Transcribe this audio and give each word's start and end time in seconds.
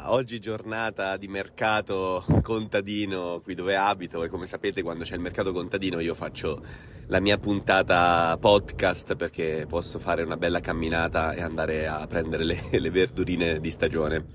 Allora, 0.00 0.12
oggi 0.12 0.38
giornata 0.38 1.16
di 1.16 1.28
mercato 1.28 2.24
contadino 2.42 3.40
qui 3.42 3.54
dove 3.54 3.76
abito 3.76 4.22
e 4.24 4.28
come 4.28 4.46
sapete 4.46 4.82
quando 4.82 5.04
c'è 5.04 5.14
il 5.14 5.20
mercato 5.20 5.52
contadino 5.52 6.00
io 6.00 6.14
faccio 6.14 6.62
la 7.06 7.20
mia 7.20 7.38
puntata 7.38 8.36
podcast 8.38 9.14
perché 9.16 9.66
posso 9.68 9.98
fare 9.98 10.22
una 10.22 10.36
bella 10.36 10.60
camminata 10.60 11.32
e 11.32 11.42
andare 11.42 11.86
a 11.86 12.06
prendere 12.06 12.44
le, 12.44 12.60
le 12.78 12.90
verdurine 12.90 13.60
di 13.60 13.70
stagione. 13.70 14.26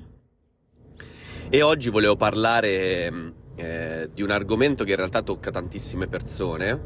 E 1.49 1.61
oggi 1.61 1.89
volevo 1.89 2.15
parlare 2.15 3.33
eh, 3.55 4.09
di 4.13 4.21
un 4.21 4.31
argomento 4.31 4.83
che 4.83 4.91
in 4.91 4.97
realtà 4.97 5.21
tocca 5.21 5.51
tantissime 5.51 6.07
persone, 6.07 6.79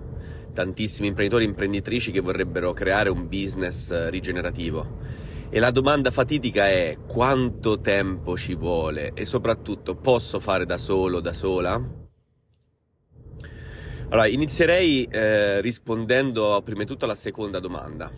tantissimi 0.54 1.08
imprenditori 1.08 1.46
e 1.46 1.48
imprenditrici 1.48 2.12
che 2.12 2.20
vorrebbero 2.20 2.73
creare 2.73 3.09
un 3.09 3.28
business 3.28 4.09
rigenerativo 4.09 5.29
e 5.52 5.59
la 5.59 5.71
domanda 5.71 6.12
fatidica 6.12 6.70
è 6.70 6.98
quanto 7.08 7.80
tempo 7.80 8.38
ci 8.38 8.53
vuole 8.53 9.13
e 9.16 9.26
soprattutto 9.26 9.95
posso 9.95 10.39
fare 10.39 10.66
da 10.66 10.77
solo, 10.77 11.20
da 11.20 11.34
sola? 11.34 11.73
Allora, 14.12 14.27
inizierei 14.27 15.05
eh, 15.05 15.59
rispondendo 15.61 16.61
prima 16.64 16.81
di 16.81 16.86
tutto 16.86 17.06
alla 17.06 17.16
seconda 17.16 17.59
domanda. 17.59 18.11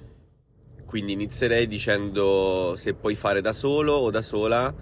Quindi 0.86 1.14
inizierei 1.14 1.68
dicendo 1.68 2.74
se 2.76 2.94
puoi 2.96 3.16
fare 3.16 3.40
da 3.40 3.54
solo 3.54 3.94
o 3.94 4.10
da 4.10 4.22
sola 4.22 4.74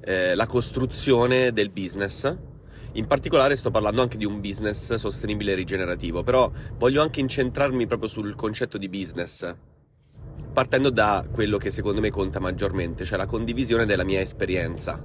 eh, 0.00 0.34
la 0.34 0.46
costruzione 0.46 1.52
del 1.52 1.70
business. 1.70 2.36
In 2.94 3.06
particolare 3.06 3.54
sto 3.54 3.70
parlando 3.70 4.02
anche 4.02 4.18
di 4.18 4.24
un 4.24 4.40
business 4.40 4.94
sostenibile 4.94 5.52
e 5.52 5.54
rigenerativo, 5.54 6.24
però 6.24 6.50
voglio 6.76 7.00
anche 7.00 7.20
incentrarmi 7.20 7.86
proprio 7.86 8.08
sul 8.08 8.34
concetto 8.34 8.76
di 8.76 8.88
business, 8.88 9.54
partendo 10.52 10.90
da 10.90 11.24
quello 11.30 11.56
che 11.56 11.70
secondo 11.70 12.00
me 12.00 12.10
conta 12.10 12.38
maggiormente, 12.38 13.04
cioè 13.04 13.18
la 13.18 13.26
condivisione 13.26 13.86
della 13.86 14.04
mia 14.04 14.20
esperienza. 14.20 15.02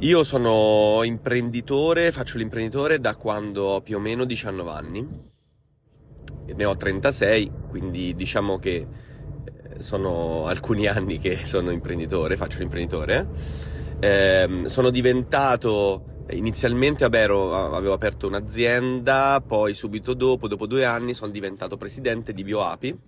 Io 0.00 0.22
sono 0.24 1.02
imprenditore, 1.04 2.12
faccio 2.12 2.38
l'imprenditore 2.38 2.98
da 2.98 3.16
quando 3.16 3.64
ho 3.64 3.80
più 3.80 3.96
o 3.96 4.00
meno 4.00 4.24
19 4.24 4.70
anni, 4.70 5.08
ne 6.54 6.64
ho 6.64 6.76
36, 6.76 7.50
quindi 7.68 8.14
diciamo 8.14 8.58
che 8.58 8.86
eh, 9.44 9.82
sono 9.82 10.46
alcuni 10.46 10.86
anni 10.88 11.18
che 11.18 11.44
sono 11.44 11.70
imprenditore, 11.70 12.36
faccio 12.36 12.58
l'imprenditore. 12.58 13.26
Eh, 13.98 14.64
sono 14.66 14.90
diventato 14.90 16.15
Inizialmente 16.30 17.04
vabbè, 17.04 17.22
avevo 17.22 17.92
aperto 17.92 18.26
un'azienda, 18.26 19.40
poi 19.46 19.74
subito 19.74 20.12
dopo, 20.12 20.48
dopo 20.48 20.66
due 20.66 20.84
anni, 20.84 21.14
sono 21.14 21.30
diventato 21.30 21.76
presidente 21.76 22.32
di 22.32 22.42
BioApi, 22.42 22.98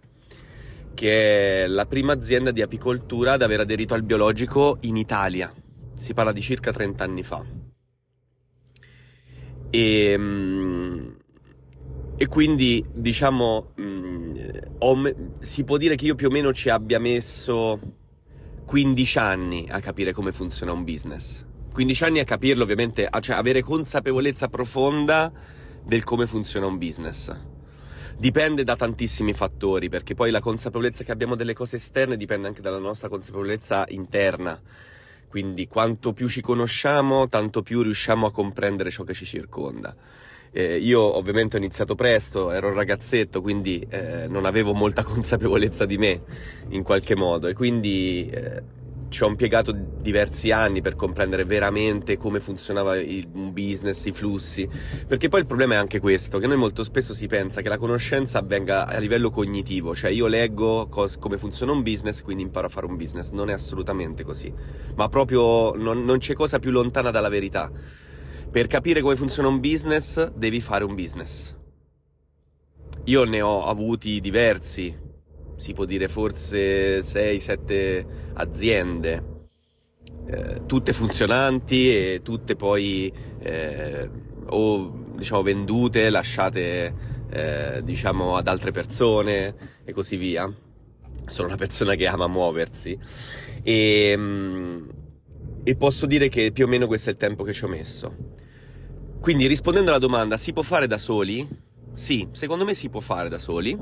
che 0.95 1.65
è 1.65 1.67
la 1.67 1.85
prima 1.87 2.13
azienda 2.13 2.53
di 2.53 2.63
apicoltura 2.63 3.33
ad 3.33 3.43
aver 3.43 3.61
aderito 3.61 3.95
al 3.95 4.05
biologico 4.05 4.79
in 4.83 4.97
Italia. 4.97 5.53
Si 5.99 6.15
parla 6.15 6.31
di 6.31 6.41
circa 6.41 6.71
30 6.71 7.03
anni 7.03 7.23
fa. 7.25 7.45
E, 9.71 10.15
mm, 10.17 11.09
e 12.17 12.27
quindi, 12.29 12.85
diciamo, 12.93 13.73
mm, 13.81 14.37
ho, 14.79 15.15
si 15.41 15.65
può 15.65 15.77
dire 15.77 15.97
che 15.97 16.05
io 16.05 16.15
più 16.15 16.29
o 16.29 16.31
meno 16.31 16.53
ci 16.53 16.69
abbia 16.69 17.01
messo 17.01 17.81
15 18.65 19.19
anni 19.19 19.67
a 19.69 19.81
capire 19.81 20.13
come 20.13 20.31
funziona 20.31 20.71
un 20.71 20.85
business 20.85 21.47
15 21.79 22.05
anni 22.05 22.19
a 22.19 22.25
capirlo 22.25 22.65
ovviamente, 22.65 23.09
cioè 23.21 23.37
avere 23.37 23.63
consapevolezza 23.63 24.49
profonda 24.49 25.31
del 25.85 26.03
come 26.03 26.27
funziona 26.27 26.67
un 26.67 26.77
business. 26.77 27.33
Dipende 28.19 28.65
da 28.65 28.75
tantissimi 28.75 29.33
fattori, 29.33 29.89
perché 29.89 30.17
poi 30.17 30.33
la 30.33 30.41
consapevolezza 30.41 31.05
che 31.05 31.13
abbiamo 31.13 31.37
delle 31.37 31.53
cose 31.53 31.77
esterne 31.77 32.17
dipende 32.17 32.49
anche 32.49 32.63
dalla 32.63 32.81
nostra 32.81 33.09
consapevolezza 33.09 33.85
interna. 33.91 34.61
Quindi 35.29 35.69
quanto 35.69 36.13
più 36.13 36.27
ci 36.27 36.41
conosciamo, 36.41 37.29
tanto 37.29 37.63
più 37.63 37.83
riusciamo 37.83 38.27
a 38.27 38.33
comprendere 38.33 38.91
ciò 38.91 39.05
che 39.05 39.15
ci 39.15 39.25
circonda. 39.25 39.95
Eh, 40.51 40.79
io 40.79 41.01
ovviamente 41.01 41.55
ho 41.55 41.61
iniziato 41.61 41.95
presto, 41.95 42.51
ero 42.51 42.71
un 42.71 42.75
ragazzetto, 42.75 43.41
quindi 43.41 43.87
eh, 43.89 44.27
non 44.27 44.47
avevo 44.47 44.75
molta 44.75 45.05
consapevolezza 45.07 45.87
di 45.87 45.97
me 45.97 46.23
in 46.71 46.83
qualche 46.83 47.15
modo 47.15 47.47
e 47.47 47.55
quindi 47.55 48.29
eh, 48.31 48.63
ci 49.09 49.23
ho 49.23 49.29
impiegato 49.29 49.73
diversi 49.73 50.51
anni 50.51 50.81
per 50.81 50.95
comprendere 50.95 51.45
veramente 51.45 52.17
come 52.17 52.41
funzionava 52.41 52.97
il, 52.97 53.27
business, 53.29 54.05
i 54.05 54.13
flussi, 54.13 54.69
perché 55.07 55.29
poi 55.29 55.41
il 55.41 55.47
problema 55.47 55.75
è 55.75 55.77
anche 55.77 56.01
questo, 56.01 56.39
che 56.39 56.47
noi 56.47 56.57
molto 56.57 56.83
spesso 56.83 57.15
si 57.15 57.27
pensa 57.27 57.63
che 57.63 57.69
la 57.69 57.79
conoscenza 57.79 58.39
avvenga 58.39 58.87
a 58.87 58.99
livello 58.99 59.31
cognitivo, 59.31 59.95
cioè 59.95 60.11
io 60.11 60.27
leggo 60.27 60.89
cos- 60.89 61.17
come 61.19 61.39
funziona 61.39 61.73
un 61.73 61.83
business, 61.83 62.23
quindi 62.23 62.43
imparo 62.43 62.67
a 62.67 62.71
fare 62.71 62.87
un 62.87 62.97
business, 62.97 63.31
non 63.31 63.51
è 63.51 63.53
assolutamente 63.53 64.25
così, 64.25 64.53
ma 64.95 65.09
proprio 65.09 65.75
non, 65.75 66.05
non 66.05 66.19
c'è 66.19 66.35
cosa 66.35 66.59
più 66.59 66.71
lontana 66.71 67.11
dalla 67.11 67.29
verità. 67.29 67.71
Per 68.51 68.67
capire 68.67 69.01
come 69.01 69.17
funziona 69.17 69.49
un 69.49 69.61
business 69.61 70.33
devi 70.33 70.61
fare 70.61 70.85
un 70.85 70.95
business. 70.95 71.55
Io 73.05 73.25
ne 73.25 73.41
ho 73.41 73.67
avuti 73.67 74.21
diversi, 74.21 74.95
si 75.59 75.73
può 75.73 75.85
dire 75.85 76.07
forse 76.09 77.01
6-7 77.01 78.07
aziende, 78.35 79.25
eh, 80.27 80.63
tutte 80.67 80.93
funzionanti 80.93 81.91
e 81.95 82.21
tutte 82.23 82.55
poi 82.55 83.13
eh, 83.41 84.09
o 84.51 85.07
diciamo 85.17 85.43
vendute, 85.43 86.11
lasciate 86.11 86.95
eh, 87.31 87.81
diciamo 87.83 88.37
ad 88.37 88.47
altre 88.47 88.71
persone 88.71 89.83
e 89.85 89.93
così 89.93 90.17
via. 90.17 90.51
Sono 91.27 91.49
una 91.49 91.57
persona 91.57 91.95
che 91.97 92.07
ama 92.07 92.29
muoversi 92.29 92.97
e, 93.63 94.15
mm, 94.17 94.89
e 95.65 95.77
posso 95.77 96.07
dire 96.07 96.29
che 96.29 96.53
più 96.53 96.65
o 96.65 96.69
meno 96.69 96.87
questo 96.87 97.11
è 97.11 97.13
il 97.13 97.19
tempo 97.19 97.43
che 97.43 97.53
ci 97.53 97.65
ho 97.65 97.69
messo. 97.69 98.17
Quindi 99.21 99.49
rispondendo 99.49 99.91
alla 99.91 99.99
domanda, 99.99 100.37
si 100.37 100.53
può 100.53 100.63
fare 100.63 100.87
da 100.87 100.99
soli? 100.99 101.47
Sì, 101.95 102.29
secondo 102.31 102.65
me 102.65 102.75
si 102.75 102.89
può 102.89 103.01
fare 103.01 103.29
da 103.29 103.39
soli 103.39 103.77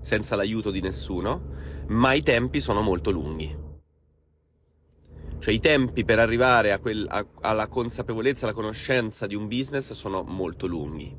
senza 0.00 0.36
l'aiuto 0.36 0.70
di 0.70 0.80
nessuno, 0.80 1.54
ma 1.88 2.12
i 2.12 2.22
tempi 2.22 2.60
sono 2.60 2.82
molto 2.82 3.10
lunghi. 3.10 3.64
Cioè 5.38 5.52
i 5.52 5.60
tempi 5.60 6.04
per 6.04 6.18
arrivare 6.18 6.78
quel, 6.80 7.06
a, 7.08 7.24
alla 7.42 7.68
consapevolezza, 7.68 8.46
alla 8.46 8.54
conoscenza 8.54 9.26
di 9.26 9.34
un 9.34 9.46
business 9.46 9.92
sono 9.92 10.22
molto 10.22 10.66
lunghi. 10.66 11.14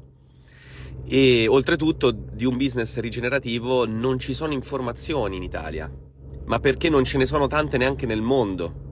E 1.05 1.47
oltretutto 1.47 2.11
di 2.11 2.45
un 2.45 2.57
business 2.57 2.97
rigenerativo 2.97 3.85
non 3.85 4.19
ci 4.19 4.33
sono 4.33 4.53
informazioni 4.53 5.37
in 5.37 5.43
Italia, 5.43 5.91
ma 6.45 6.59
perché 6.59 6.89
non 6.89 7.03
ce 7.03 7.17
ne 7.17 7.25
sono 7.25 7.47
tante 7.47 7.77
neanche 7.77 8.05
nel 8.05 8.21
mondo. 8.21 8.85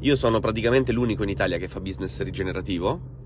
Io 0.00 0.14
sono 0.14 0.38
praticamente 0.38 0.92
l'unico 0.92 1.24
in 1.24 1.28
Italia 1.28 1.58
che 1.58 1.68
fa 1.68 1.80
business 1.80 2.20
rigenerativo 2.20 3.17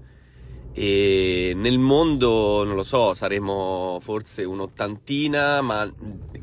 e 0.75 1.53
nel 1.55 1.78
mondo, 1.78 2.65
non 2.65 2.75
lo 2.75 2.83
so, 2.83 3.12
saremo 3.12 3.99
forse 4.00 4.44
un'ottantina, 4.44 5.60
ma 5.60 5.91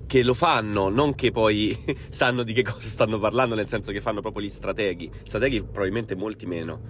che 0.06 0.24
lo 0.24 0.36
fanno, 0.36 0.90
non 0.90 1.16
che 1.16 1.32
poi 1.32 1.76
sanno 2.10 2.44
di 2.44 2.54
che 2.54 2.62
cosa 2.62 2.88
stanno 2.88 3.20
parlando, 3.20 3.56
nel 3.56 3.68
senso 3.68 3.92
che 3.92 4.02
fanno 4.02 4.22
proprio 4.22 4.44
gli 4.44 4.50
strateghi. 4.50 5.10
Strateghi 5.24 5.64
probabilmente 5.64 6.16
molti 6.16 6.46
meno, 6.46 6.82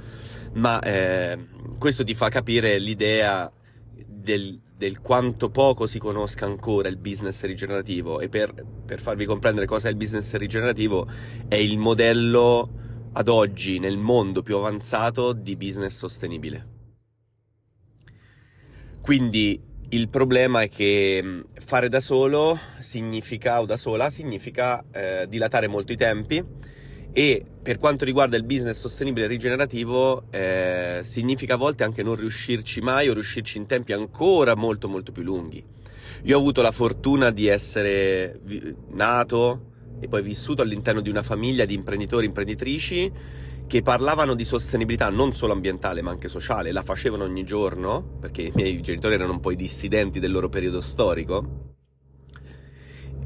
ma 0.53 0.81
eh, 0.81 1.37
questo 1.77 2.03
ti 2.03 2.13
fa 2.13 2.27
capire 2.27 2.77
l'idea 2.77 3.49
del, 4.05 4.59
del, 4.75 4.99
quanto 4.99 5.49
poco 5.49 5.87
si 5.87 5.97
conosca 5.97 6.45
ancora 6.45 6.89
il 6.89 6.97
business 6.97 7.41
rigenerativo 7.43 8.19
e 8.19 8.27
per, 8.27 8.53
per 8.85 8.99
farvi 8.99 9.25
comprendere 9.25 9.65
cosa 9.65 9.87
è 9.87 9.91
il 9.91 9.97
business 9.97 10.33
rigenerativo 10.35 11.07
è 11.47 11.55
il 11.55 11.77
modello 11.77 12.69
ad 13.13 13.29
oggi 13.29 13.79
nel 13.79 13.97
mondo 13.97 14.41
più 14.41 14.57
avanzato 14.57 15.31
di 15.31 15.55
business 15.55 15.97
sostenibile. 15.97 16.78
Quindi 19.09 19.59
il 19.89 20.07
problema 20.07 20.61
è 20.61 20.69
che 20.69 21.43
fare 21.55 21.89
da 21.89 21.99
solo 21.99 22.59
significa, 22.77 23.59
o 23.59 23.65
da 23.65 23.75
sola, 23.75 24.11
significa 24.11 24.85
eh, 24.91 25.25
dilatare 25.27 25.65
molto 25.65 25.91
i 25.91 25.97
tempi 25.97 26.45
e 27.11 27.43
per 27.59 27.79
quanto 27.79 28.05
riguarda 28.05 28.37
il 28.37 28.43
business 28.43 28.77
sostenibile 28.77 29.25
e 29.25 29.29
rigenerativo 29.29 30.25
eh, 30.29 30.99
significa 31.01 31.55
a 31.55 31.57
volte 31.57 31.83
anche 31.83 32.03
non 32.03 32.17
riuscirci 32.17 32.81
mai 32.81 33.09
o 33.09 33.13
riuscirci 33.13 33.57
in 33.57 33.65
tempi 33.65 33.93
ancora 33.93 34.53
molto 34.55 34.87
molto 34.87 35.11
più 35.11 35.23
lunghi. 35.23 35.65
Io 36.25 36.37
ho 36.37 36.39
avuto 36.39 36.61
la 36.61 36.69
fortuna 36.69 37.31
di 37.31 37.47
essere 37.47 38.41
nato 38.91 39.71
e 39.99 40.07
poi 40.07 40.21
vissuto 40.21 40.61
all'interno 40.61 41.01
di 41.01 41.09
una 41.09 41.23
famiglia 41.23 41.65
di 41.65 41.73
imprenditori 41.73 42.25
e 42.25 42.27
imprenditrici 42.27 43.11
che 43.69 43.83
parlavano 43.83 44.33
di 44.33 44.45
sostenibilità 44.45 45.09
non 45.09 45.31
solo 45.35 45.53
ambientale 45.53 46.01
ma 46.01 46.09
anche 46.09 46.27
sociale, 46.27 46.71
la 46.71 46.81
facevano 46.81 47.23
ogni 47.23 47.43
giorno, 47.43 48.17
perché 48.19 48.41
i 48.41 48.51
miei 48.55 48.81
genitori 48.81 49.13
erano 49.13 49.33
un 49.33 49.39
po' 49.39 49.51
i 49.51 49.55
dissidenti 49.55 50.19
del 50.19 50.31
loro 50.31 50.49
periodo 50.49 50.81
storico, 50.81 51.75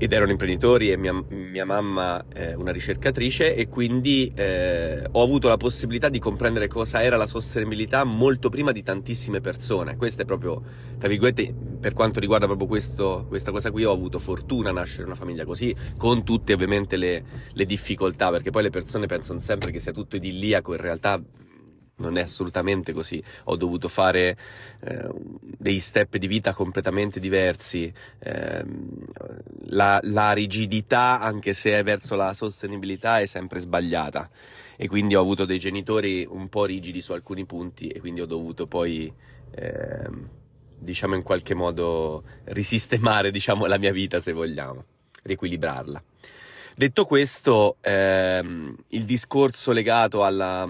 ed 0.04 0.12
erano 0.12 0.32
imprenditori 0.32 0.92
e 0.92 0.98
mia, 0.98 1.14
mia 1.30 1.64
mamma 1.64 2.26
eh, 2.34 2.56
una 2.56 2.74
ricercatrice 2.74 3.56
e 3.56 3.70
quindi 3.70 4.30
eh, 4.36 5.02
ho 5.10 5.24
avuto 5.24 5.48
la 5.48 5.56
possibilità 5.56 6.10
di 6.10 6.20
comprendere 6.20 6.68
cosa 6.68 7.02
era 7.02 7.16
la 7.16 7.26
sostenibilità 7.26 8.04
molto 8.04 8.50
prima 8.50 8.74
di 8.74 8.84
tantissime 8.84 9.40
persone. 9.40 9.96
Questo 9.96 10.24
è 10.24 10.26
proprio, 10.26 10.62
tra 10.98 11.08
virgolette, 11.08 11.56
per 11.80 11.94
quanto 11.94 12.20
riguarda 12.20 12.48
proprio 12.48 12.68
questo, 12.68 13.24
questa 13.30 13.52
cosa 13.52 13.72
qui, 13.72 13.86
ho 13.86 13.94
avuto 13.94 14.20
fortuna 14.20 14.72
a 14.72 14.74
nascere 14.74 15.04
in 15.04 15.08
una 15.08 15.16
famiglia 15.16 15.46
così, 15.46 15.74
con 15.96 16.26
tutte 16.26 16.52
ovviamente 16.52 16.98
le, 16.98 17.24
le 17.54 17.66
difficoltà, 17.66 18.30
perché 18.30 18.50
poi 18.50 18.64
le 18.64 18.72
persone 18.72 19.06
pensano 19.06 19.40
sempre 19.40 19.72
che 19.72 19.80
sia 19.80 19.94
tutto 19.94 20.18
idilliaco, 20.18 20.74
in 20.74 20.82
realtà 20.82 21.22
non 21.96 22.18
è 22.18 22.22
assolutamente 22.22 22.92
così. 22.92 23.24
Ho 23.46 23.56
dovuto 23.56 23.88
fare 23.88 24.38
eh, 24.82 25.08
dei 25.40 25.80
step 25.80 26.18
di 26.18 26.28
vita 26.28 26.54
completamente 26.54 27.20
diversi. 27.20 27.92
Eh, 28.20 28.66
la, 29.68 30.00
la, 30.04 30.32
rigidità, 30.32 31.20
anche 31.20 31.54
se 31.54 31.78
è 31.78 31.84
verso 31.84 32.16
la 32.16 32.34
sostenibilità, 32.34 33.20
è 33.20 33.26
sempre 33.26 33.60
sbagliata. 33.60 34.30
E 34.76 34.88
quindi 34.88 35.16
ho 35.16 35.22
avuto 35.22 35.46
dei 35.46 35.60
genitori 35.60 36.26
un 36.28 36.50
po' 36.50 36.66
rigidi 36.66 37.02
su 37.02 37.14
alcuni 37.14 37.46
punti 37.46 37.88
e 37.88 38.00
quindi 38.00 38.22
ho 38.22 38.26
dovuto 38.26 38.66
poi, 38.66 39.14
eh, 39.52 40.10
diciamo, 40.78 41.16
in 41.16 41.22
qualche 41.22 41.54
modo 41.54 42.24
risistemare, 42.46 43.30
diciamo, 43.30 43.66
la 43.68 43.78
mia 43.78 43.92
vita, 43.92 44.20
se 44.20 44.34
vogliamo, 44.34 44.84
riequilibrarla. 45.24 46.04
Detto 46.76 47.06
questo, 47.06 47.78
ehm, 47.82 48.76
il 48.90 49.06
discorso 49.06 49.72
legato 49.72 50.24
alla 50.24 50.68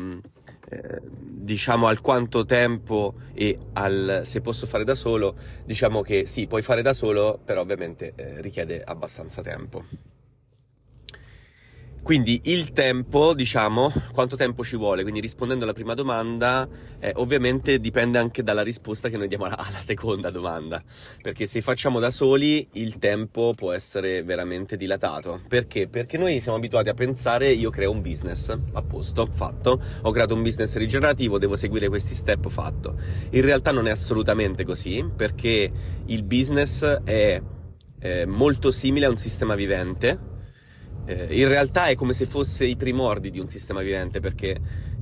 eh, 0.74 1.02
diciamo 1.44 1.88
al 1.88 2.02
quanto 2.02 2.46
tempo 2.46 3.16
e 3.34 3.58
al 3.74 4.22
se 4.24 4.42
posso 4.42 4.66
fare 4.66 4.84
da 4.84 4.96
solo, 4.96 5.36
diciamo 5.66 6.02
che 6.02 6.26
sì, 6.26 6.48
puoi 6.48 6.62
fare 6.62 6.82
da 6.82 6.94
solo, 6.94 7.40
però 7.44 7.62
ovviamente 7.62 8.14
eh, 8.16 8.42
richiede 8.42 8.82
abbastanza 8.84 9.42
tempo. 9.42 9.84
Quindi 12.04 12.42
il 12.44 12.74
tempo, 12.74 13.34
diciamo, 13.34 13.90
quanto 14.12 14.36
tempo 14.36 14.62
ci 14.62 14.76
vuole? 14.76 15.04
Quindi 15.04 15.22
rispondendo 15.22 15.64
alla 15.64 15.72
prima 15.72 15.94
domanda, 15.94 16.68
eh, 17.00 17.14
ovviamente 17.16 17.80
dipende 17.80 18.18
anche 18.18 18.44
dalla 18.44 18.62
risposta 18.62 19.08
che 19.08 19.16
noi 19.16 19.30
diamo 19.30 19.46
alla, 19.46 19.58
alla, 19.58 19.80
seconda 19.80 20.30
domanda. 20.30 20.84
Perché 21.22 21.48
se 21.48 21.62
facciamo 21.62 22.00
da 22.00 22.12
soli 22.12 22.68
il 22.74 23.00
tempo 23.00 23.54
può 23.56 23.72
essere 23.72 24.22
veramente 24.22 24.76
dilatato. 24.76 25.44
Perché? 25.48 25.88
Perché 25.88 26.18
noi 26.18 26.42
siamo 26.42 26.58
abituati 26.58 26.90
a 26.90 26.94
pensare 26.94 27.54
io 27.54 27.70
creo 27.70 27.92
un 27.92 28.02
business, 28.02 28.54
a 28.74 28.82
posto, 28.82 29.26
fatto, 29.32 29.82
ho 30.02 30.12
creato 30.12 30.34
un 30.34 30.44
business 30.44 30.76
rigenerativo, 30.76 31.40
devo 31.40 31.56
seguire 31.56 31.88
questi 31.88 32.14
step, 32.14 32.50
fatto. 32.50 33.00
In 33.30 33.44
realtà 33.44 33.72
non 33.72 33.88
è 33.88 33.92
assolutamente 33.92 34.66
così, 34.66 35.10
perché 35.16 35.72
il 36.08 36.24
business 36.24 36.84
è 37.06 37.42
eh, 38.00 38.26
molto 38.26 38.72
simile 38.72 39.06
a 39.06 39.10
un 39.10 39.18
sistema 39.18 39.56
vivente 39.56 40.32
eh, 41.06 41.28
in 41.32 41.48
realtà 41.48 41.88
è 41.88 41.96
come 41.96 42.14
se 42.14 42.26
fosse 42.26 42.66
i 42.66 42.76
primordi 42.76 43.30
di 43.30 43.40
un 43.40 43.50
sistema 43.50 43.82
vivente, 43.82 44.20
perché 44.20 44.60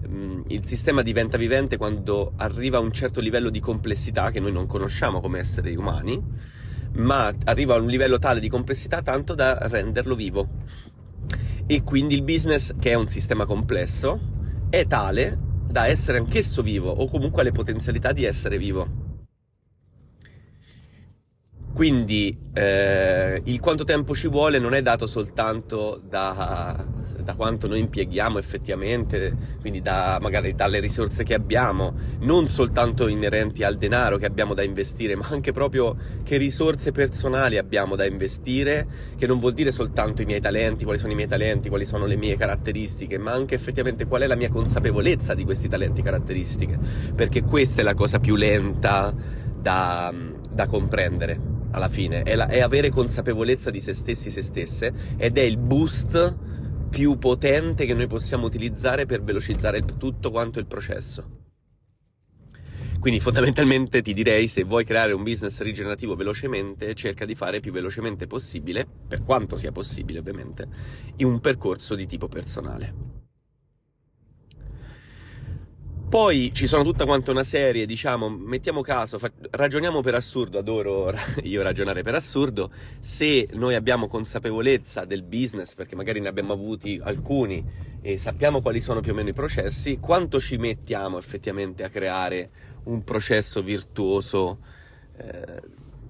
mh, 0.07 0.15
mm, 0.15 0.41
il 0.47 0.65
sistema 0.65 1.01
diventa 1.01 1.37
vivente 1.37 1.77
quando 1.77 2.33
arriva 2.37 2.77
a 2.77 2.81
un 2.81 2.91
certo 2.91 3.19
livello 3.19 3.49
di 3.49 3.59
complessità 3.59 4.31
che 4.31 4.39
noi 4.39 4.51
non 4.51 4.65
conosciamo 4.65 5.21
come 5.21 5.39
esseri 5.39 5.75
umani, 5.75 6.21
ma 6.93 7.33
arriva 7.45 7.75
a 7.75 7.79
un 7.79 7.87
livello 7.87 8.19
tale 8.19 8.39
di 8.39 8.49
complessità 8.49 9.01
tanto 9.01 9.35
da 9.35 9.57
renderlo 9.67 10.15
vivo. 10.15 10.47
E 11.67 11.83
quindi 11.83 12.15
il 12.15 12.23
business, 12.23 12.73
che 12.79 12.91
è 12.91 12.95
un 12.95 13.07
sistema 13.07 13.45
complesso, 13.45 14.19
è 14.69 14.85
tale 14.87 15.39
da 15.67 15.87
essere 15.87 16.17
anch'esso 16.17 16.61
vivo, 16.61 16.89
o 16.89 17.07
comunque 17.07 17.41
ha 17.41 17.45
le 17.45 17.51
potenzialità 17.51 18.11
di 18.11 18.25
essere 18.25 18.57
vivo. 18.57 19.00
Quindi 21.73 22.37
eh, 22.53 23.41
il 23.45 23.59
quanto 23.61 23.85
tempo 23.85 24.13
ci 24.13 24.27
vuole 24.27 24.59
non 24.59 24.73
è 24.73 24.81
dato 24.81 25.07
soltanto 25.07 26.01
da, 26.05 26.85
da, 27.23 27.33
quanto 27.35 27.67
noi 27.67 27.79
impieghiamo 27.79 28.37
effettivamente, 28.37 29.33
quindi 29.61 29.81
da, 29.81 30.19
magari 30.21 30.53
dalle 30.53 30.81
risorse 30.81 31.23
che 31.23 31.33
abbiamo, 31.33 31.93
non 32.19 32.49
soltanto 32.49 33.07
inerenti 33.07 33.63
al 33.63 33.77
denaro 33.77 34.17
che 34.17 34.25
abbiamo 34.25 34.53
da 34.53 34.63
investire, 34.63 35.15
ma 35.15 35.27
anche 35.29 35.53
proprio 35.53 35.95
che 36.23 36.35
risorse 36.35 36.91
personali 36.91 37.57
abbiamo 37.57 37.95
da 37.95 38.05
investire, 38.05 38.85
che 39.17 39.25
non 39.25 39.39
vuol 39.39 39.53
dire 39.53 39.71
soltanto 39.71 40.21
i 40.21 40.25
miei 40.25 40.41
talenti, 40.41 40.83
quali 40.83 40.99
sono 40.99 41.13
i 41.13 41.15
miei 41.15 41.29
talenti, 41.29 41.69
quali 41.69 41.85
sono 41.85 42.05
le 42.05 42.17
mie 42.17 42.35
caratteristiche, 42.35 43.17
ma 43.17 43.31
anche 43.31 43.55
effettivamente 43.55 44.05
qual 44.05 44.23
è 44.23 44.27
la 44.27 44.35
mia 44.35 44.49
consapevolezza 44.49 45.33
di 45.33 45.45
questi 45.45 45.69
talenti 45.69 46.01
e 46.01 46.03
caratteristiche, 46.03 46.77
perché 47.15 47.43
questa 47.43 47.79
è 47.79 47.83
la 47.83 47.93
cosa 47.93 48.19
più 48.19 48.35
lenta 48.35 49.13
da, 49.57 50.13
da 50.51 50.67
comprendere 50.67 51.50
alla 51.71 51.89
fine, 51.89 52.23
è, 52.23 52.35
la, 52.35 52.47
è 52.47 52.59
avere 52.59 52.89
consapevolezza 52.89 53.69
di 53.69 53.81
se 53.81 53.93
stessi, 53.93 54.29
se 54.29 54.41
stesse, 54.41 54.93
ed 55.17 55.37
è 55.37 55.41
il 55.41 55.57
boost 55.57 56.37
più 56.89 57.17
potente 57.17 57.85
che 57.85 57.93
noi 57.93 58.07
possiamo 58.07 58.45
utilizzare 58.45 59.05
per 59.05 59.23
velocizzare 59.23 59.81
tutto 59.81 60.29
quanto 60.29 60.59
il 60.59 60.65
processo. 60.65 61.39
Quindi 62.99 63.19
fondamentalmente 63.19 64.03
ti 64.03 64.13
direi 64.13 64.47
se 64.47 64.63
vuoi 64.63 64.85
creare 64.85 65.13
un 65.13 65.23
business 65.23 65.59
rigenerativo 65.61 66.15
velocemente, 66.15 66.93
cerca 66.93 67.25
di 67.25 67.33
fare 67.33 67.59
più 67.59 67.71
velocemente 67.71 68.27
possibile, 68.27 68.85
per 69.07 69.23
quanto 69.23 69.55
sia 69.55 69.71
possibile 69.71 70.19
ovviamente, 70.19 70.67
in 71.15 71.25
un 71.25 71.39
percorso 71.39 71.95
di 71.95 72.05
tipo 72.05 72.27
personale. 72.27 72.93
Poi 76.11 76.51
ci 76.53 76.67
sono 76.67 76.83
tutta 76.83 77.05
quanta 77.05 77.31
una 77.31 77.45
serie, 77.45 77.85
diciamo, 77.85 78.27
mettiamo 78.27 78.81
caso, 78.81 79.17
fa- 79.17 79.31
ragioniamo 79.51 80.01
per 80.01 80.13
assurdo, 80.15 80.59
adoro 80.59 81.13
io 81.43 81.61
ragionare 81.61 82.03
per 82.03 82.15
assurdo, 82.15 82.69
se 82.99 83.47
noi 83.53 83.75
abbiamo 83.75 84.09
consapevolezza 84.09 85.05
del 85.05 85.23
business, 85.23 85.73
perché 85.73 85.95
magari 85.95 86.19
ne 86.19 86.27
abbiamo 86.27 86.51
avuti 86.51 86.99
alcuni 87.01 87.65
e 88.01 88.17
sappiamo 88.17 88.61
quali 88.61 88.81
sono 88.81 88.99
più 88.99 89.13
o 89.13 89.15
meno 89.15 89.29
i 89.29 89.33
processi, 89.33 89.99
quanto 90.01 90.41
ci 90.41 90.57
mettiamo 90.57 91.17
effettivamente 91.17 91.85
a 91.85 91.89
creare 91.89 92.49
un 92.83 93.05
processo 93.05 93.63
virtuoso 93.63 94.57
eh, 95.15 95.61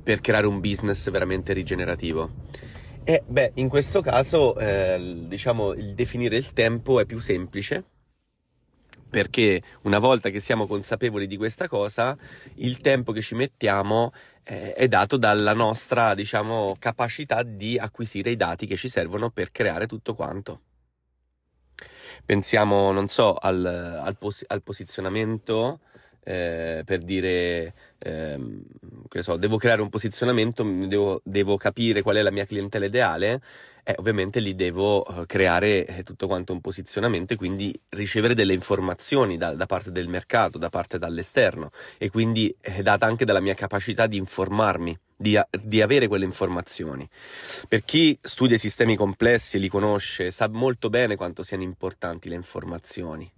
per 0.02 0.20
creare 0.20 0.48
un 0.48 0.60
business 0.62 1.12
veramente 1.12 1.54
rigenerativo? 1.54 2.32
E 3.04 3.22
beh, 3.24 3.52
in 3.56 3.70
questo 3.70 4.02
caso, 4.02 4.58
eh, 4.58 5.26
diciamo, 5.28 5.74
il 5.74 5.94
definire 5.94 6.38
il 6.38 6.54
tempo 6.54 7.00
è 7.00 7.06
più 7.06 7.20
semplice 7.20 7.86
perché 9.12 9.62
una 9.82 10.00
volta 10.00 10.30
che 10.30 10.40
siamo 10.40 10.66
consapevoli 10.66 11.28
di 11.28 11.36
questa 11.36 11.68
cosa, 11.68 12.18
il 12.56 12.80
tempo 12.80 13.12
che 13.12 13.22
ci 13.22 13.36
mettiamo 13.36 14.14
eh, 14.44 14.74
è 14.74 14.88
dato 14.88 15.18
dalla 15.18 15.54
nostra, 15.54 16.16
diciamo, 16.16 16.78
capacità 16.80 17.44
di 17.44 17.78
acquisire 17.78 18.32
i 18.32 18.38
dati 18.38 18.66
che 18.66 18.78
ci 18.78 18.88
servono 18.88 19.30
per 19.30 19.52
creare 19.52 19.86
tutto 19.86 20.16
quanto. 20.16 20.62
Pensiamo, 22.26 22.92
non 22.92 23.10
so, 23.10 23.34
al, 23.34 23.66
al, 23.66 24.18
pos- 24.18 24.46
al 24.48 24.64
posizionamento, 24.64 25.82
eh, 26.24 26.84
per 26.86 27.00
dire, 27.00 27.74
eh, 28.00 28.40
che 29.08 29.22
so, 29.22 29.38
devo 29.38 29.58
creare 29.58 29.82
un 29.82 29.90
posizionamento, 29.90 30.64
devo, 30.64 31.22
devo 31.24 31.58
capire 31.58 32.02
qual 32.02 32.16
è 32.18 32.22
la 32.22 32.32
mia 32.32 32.46
clientela 32.46 32.86
ideale 32.86 33.42
eh, 33.84 33.96
ovviamente 33.98 34.40
lì 34.40 34.54
devo 34.56 35.06
eh, 35.06 35.26
creare 35.26 35.86
eh, 35.86 36.04
tutto 36.04 36.28
quanto 36.28 36.54
un 36.54 36.62
posizionamento 36.62 37.34
e 37.34 37.36
quindi 37.36 37.78
ricevere 37.90 38.36
delle 38.36 38.54
informazioni 38.54 39.38
da, 39.38 39.54
da 39.54 39.66
parte 39.66 39.92
del 39.92 40.08
mercato, 40.08 40.58
da 40.58 40.70
parte 40.70 41.00
dall'esterno 41.00 41.72
e 41.98 42.10
quindi 42.10 42.54
è 42.60 42.80
eh, 42.80 42.82
data 42.84 43.06
anche 43.06 43.26
dalla 43.26 43.40
mia 43.40 43.54
capacità 43.54 44.08
di 44.08 44.18
informarmi, 44.18 44.98
di, 45.16 45.40
di, 45.64 45.82
avere 45.82 46.08
quelle 46.08 46.26
informazioni. 46.26 47.08
Per 47.68 47.84
chi 47.84 48.18
studia 48.22 48.56
i 48.56 48.60
sistemi 48.60 48.96
complessi 48.96 49.58
e 49.58 49.60
li 49.60 49.70
conosce 49.70 50.32
sa 50.32 50.48
molto 50.48 50.90
bene 50.90 51.16
quanto 51.16 51.44
siano 51.44 51.64
importanti 51.64 52.30
le 52.30 52.36
informazioni. 52.36 53.32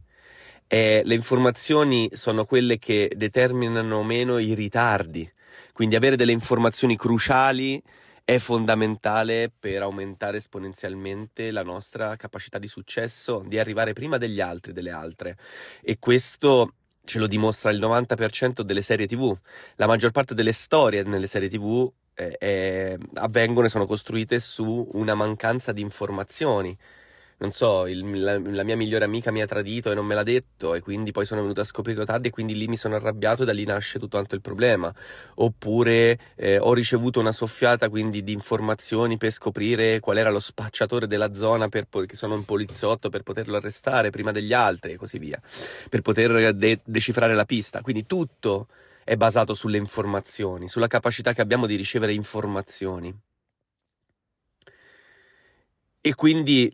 E 0.68 1.02
le 1.06 1.16
informazioni 1.16 2.10
sono 2.14 2.46
quelle 2.46 2.80
che 2.80 3.12
determinano 3.16 4.04
meno 4.04 4.38
i 4.38 4.54
ritardi, 4.54 5.30
quindi 5.72 5.96
avere 5.96 6.16
delle 6.16 6.32
informazioni 6.32 6.96
cruciali 6.98 7.82
è 8.26 8.38
fondamentale 8.38 9.52
per 9.58 9.82
aumentare 9.82 10.38
esponenzialmente 10.38 11.52
la 11.52 11.64
nostra 11.64 12.16
capacità 12.16 12.58
di 12.58 12.68
successo, 12.68 13.44
di 13.46 13.60
arrivare 13.60 13.94
prima 13.94 14.18
degli 14.18 14.40
altri, 14.40 14.72
delle 14.72 14.92
altre. 14.92 15.38
E 15.82 16.00
questo 16.00 16.74
ce 17.04 17.20
lo 17.20 17.28
dimostra 17.28 17.70
il 17.70 17.80
90% 17.80 18.62
delle 18.62 18.82
serie 18.82 19.08
TV. 19.08 19.36
La 19.76 19.88
maggior 19.88 20.12
parte 20.12 20.34
delle 20.34 20.54
storie 20.54 21.04
nelle 21.04 21.28
serie 21.28 21.50
TV 21.50 21.92
eh, 22.14 22.36
eh, 22.40 22.98
avvengono 23.16 23.66
e 23.68 23.70
sono 23.70 23.86
costruite 23.86 24.40
su 24.40 24.88
una 24.94 25.16
mancanza 25.16 25.72
di 25.74 25.82
informazioni 25.82 26.78
non 27.44 27.52
so, 27.52 27.88
il, 27.88 28.22
la, 28.22 28.40
la, 28.40 28.64
mia 28.64 28.78
migliore 28.78 29.04
amica 29.04 29.30
mi 29.30 29.42
ha 29.42 29.46
tradito 29.46 29.92
e 29.92 29.96
non 29.96 30.06
me 30.06 30.16
l'ha 30.16 30.24
detto 30.24 30.76
e 30.76 30.80
quindi 30.80 31.12
poi 31.12 31.26
sono 31.26 31.42
venuto 31.42 31.60
a 31.60 31.66
scoprirlo 31.66 32.06
tardi 32.06 32.30
e 32.30 32.32
quindi 32.32 32.56
lì 32.56 32.70
mi 32.70 32.78
sono 32.78 32.96
arrabbiato 32.96 33.44
e 33.44 33.46
da 33.46 33.52
lì 33.52 33.66
nasce 33.66 34.00
tutto 34.00 34.16
quanto 34.16 34.34
il 34.36 34.40
problema. 34.40 34.94
Oppure 35.36 36.18
eh, 36.36 36.58
ho 36.58 36.74
ricevuto 36.74 37.20
una 37.20 37.34
soffiata 37.34 37.90
quindi 37.90 38.24
di 38.24 38.32
informazioni 38.32 39.18
per 39.18 39.32
scoprire 39.32 40.00
qual 40.00 40.18
era 40.18 40.30
lo 40.30 40.40
spacciatore 40.40 41.06
della 41.06 41.36
zona 41.36 41.68
per, 41.68 41.88
che 41.90 42.16
sono 42.16 42.36
un 42.36 42.46
poliziotto 42.46 43.10
per 43.10 43.24
poterlo 43.24 43.58
arrestare 43.58 44.10
prima 44.10 44.32
degli 44.32 44.54
altri 44.54 44.94
e 44.94 44.96
così 44.96 45.20
via, 45.20 45.40
per 45.90 46.00
poter 46.00 46.54
de- 46.54 46.80
decifrare 46.86 47.36
la 47.36 47.46
pista. 47.46 47.82
Quindi 47.82 48.06
tutto 48.06 48.68
è 49.04 49.18
basato 49.18 49.54
sulle 49.54 49.78
informazioni, 49.78 50.70
sulla 50.70 50.88
capacità 50.88 51.34
che 51.34 51.42
abbiamo 51.42 51.66
di 51.66 51.76
ricevere 51.76 52.14
informazioni. 52.14 53.14
E 56.00 56.16
quindi 56.16 56.74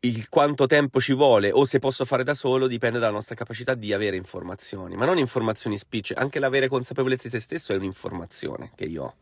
il 0.00 0.28
quanto 0.28 0.66
tempo 0.66 1.00
ci 1.00 1.12
vuole 1.12 1.50
o 1.52 1.64
se 1.64 1.78
posso 1.78 2.04
fare 2.04 2.24
da 2.24 2.34
solo 2.34 2.66
dipende 2.66 2.98
dalla 2.98 3.12
nostra 3.12 3.34
capacità 3.34 3.74
di 3.74 3.92
avere 3.92 4.16
informazioni, 4.16 4.96
ma 4.96 5.04
non 5.04 5.18
informazioni 5.18 5.76
spicce, 5.76 6.14
anche 6.14 6.38
l'avere 6.38 6.68
consapevolezza 6.68 7.24
di 7.24 7.30
se 7.30 7.40
stesso 7.40 7.72
è 7.72 7.76
un'informazione 7.76 8.72
che 8.74 8.84
io 8.84 9.04
ho. 9.04 9.14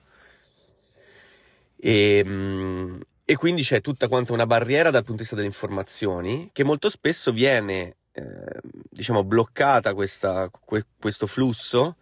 E, 1.81 2.23
ehm, 2.25 3.01
e 3.25 3.37
quindi 3.37 3.63
c'è 3.63 3.81
tutta 3.81 4.09
quanta 4.09 4.33
una 4.33 4.47
barriera 4.47 4.91
dal 4.91 5.03
punto 5.03 5.17
di 5.17 5.19
vista 5.19 5.35
delle 5.35 5.49
informazioni 5.49 6.51
che 6.53 6.65
molto 6.65 6.89
spesso 6.89 7.31
viene, 7.33 7.97
eh, 8.13 8.23
diciamo, 8.89 9.23
bloccata 9.25 9.95
questa, 9.95 10.49
que, 10.51 10.87
questo 10.99 11.27
flusso 11.27 11.97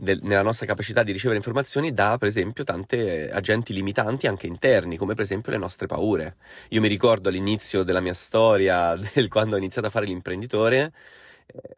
del, 0.00 0.18
nella 0.22 0.42
nostra 0.42 0.66
capacità 0.66 1.02
di 1.02 1.12
ricevere 1.12 1.36
informazioni 1.36 1.92
da, 1.92 2.16
per 2.18 2.28
esempio, 2.28 2.64
tante 2.64 3.30
agenti 3.30 3.74
limitanti 3.74 4.26
anche 4.26 4.46
interni, 4.46 4.96
come 4.96 5.14
per 5.14 5.24
esempio 5.24 5.52
le 5.52 5.58
nostre 5.58 5.86
paure. 5.86 6.36
Io 6.70 6.80
mi 6.80 6.88
ricordo 6.88 7.28
all'inizio 7.28 7.82
della 7.82 8.00
mia 8.00 8.14
storia, 8.14 8.96
del, 9.14 9.28
quando 9.28 9.56
ho 9.56 9.58
iniziato 9.58 9.88
a 9.88 9.90
fare 9.90 10.06
l'imprenditore, 10.06 10.92
eh, 11.46 11.76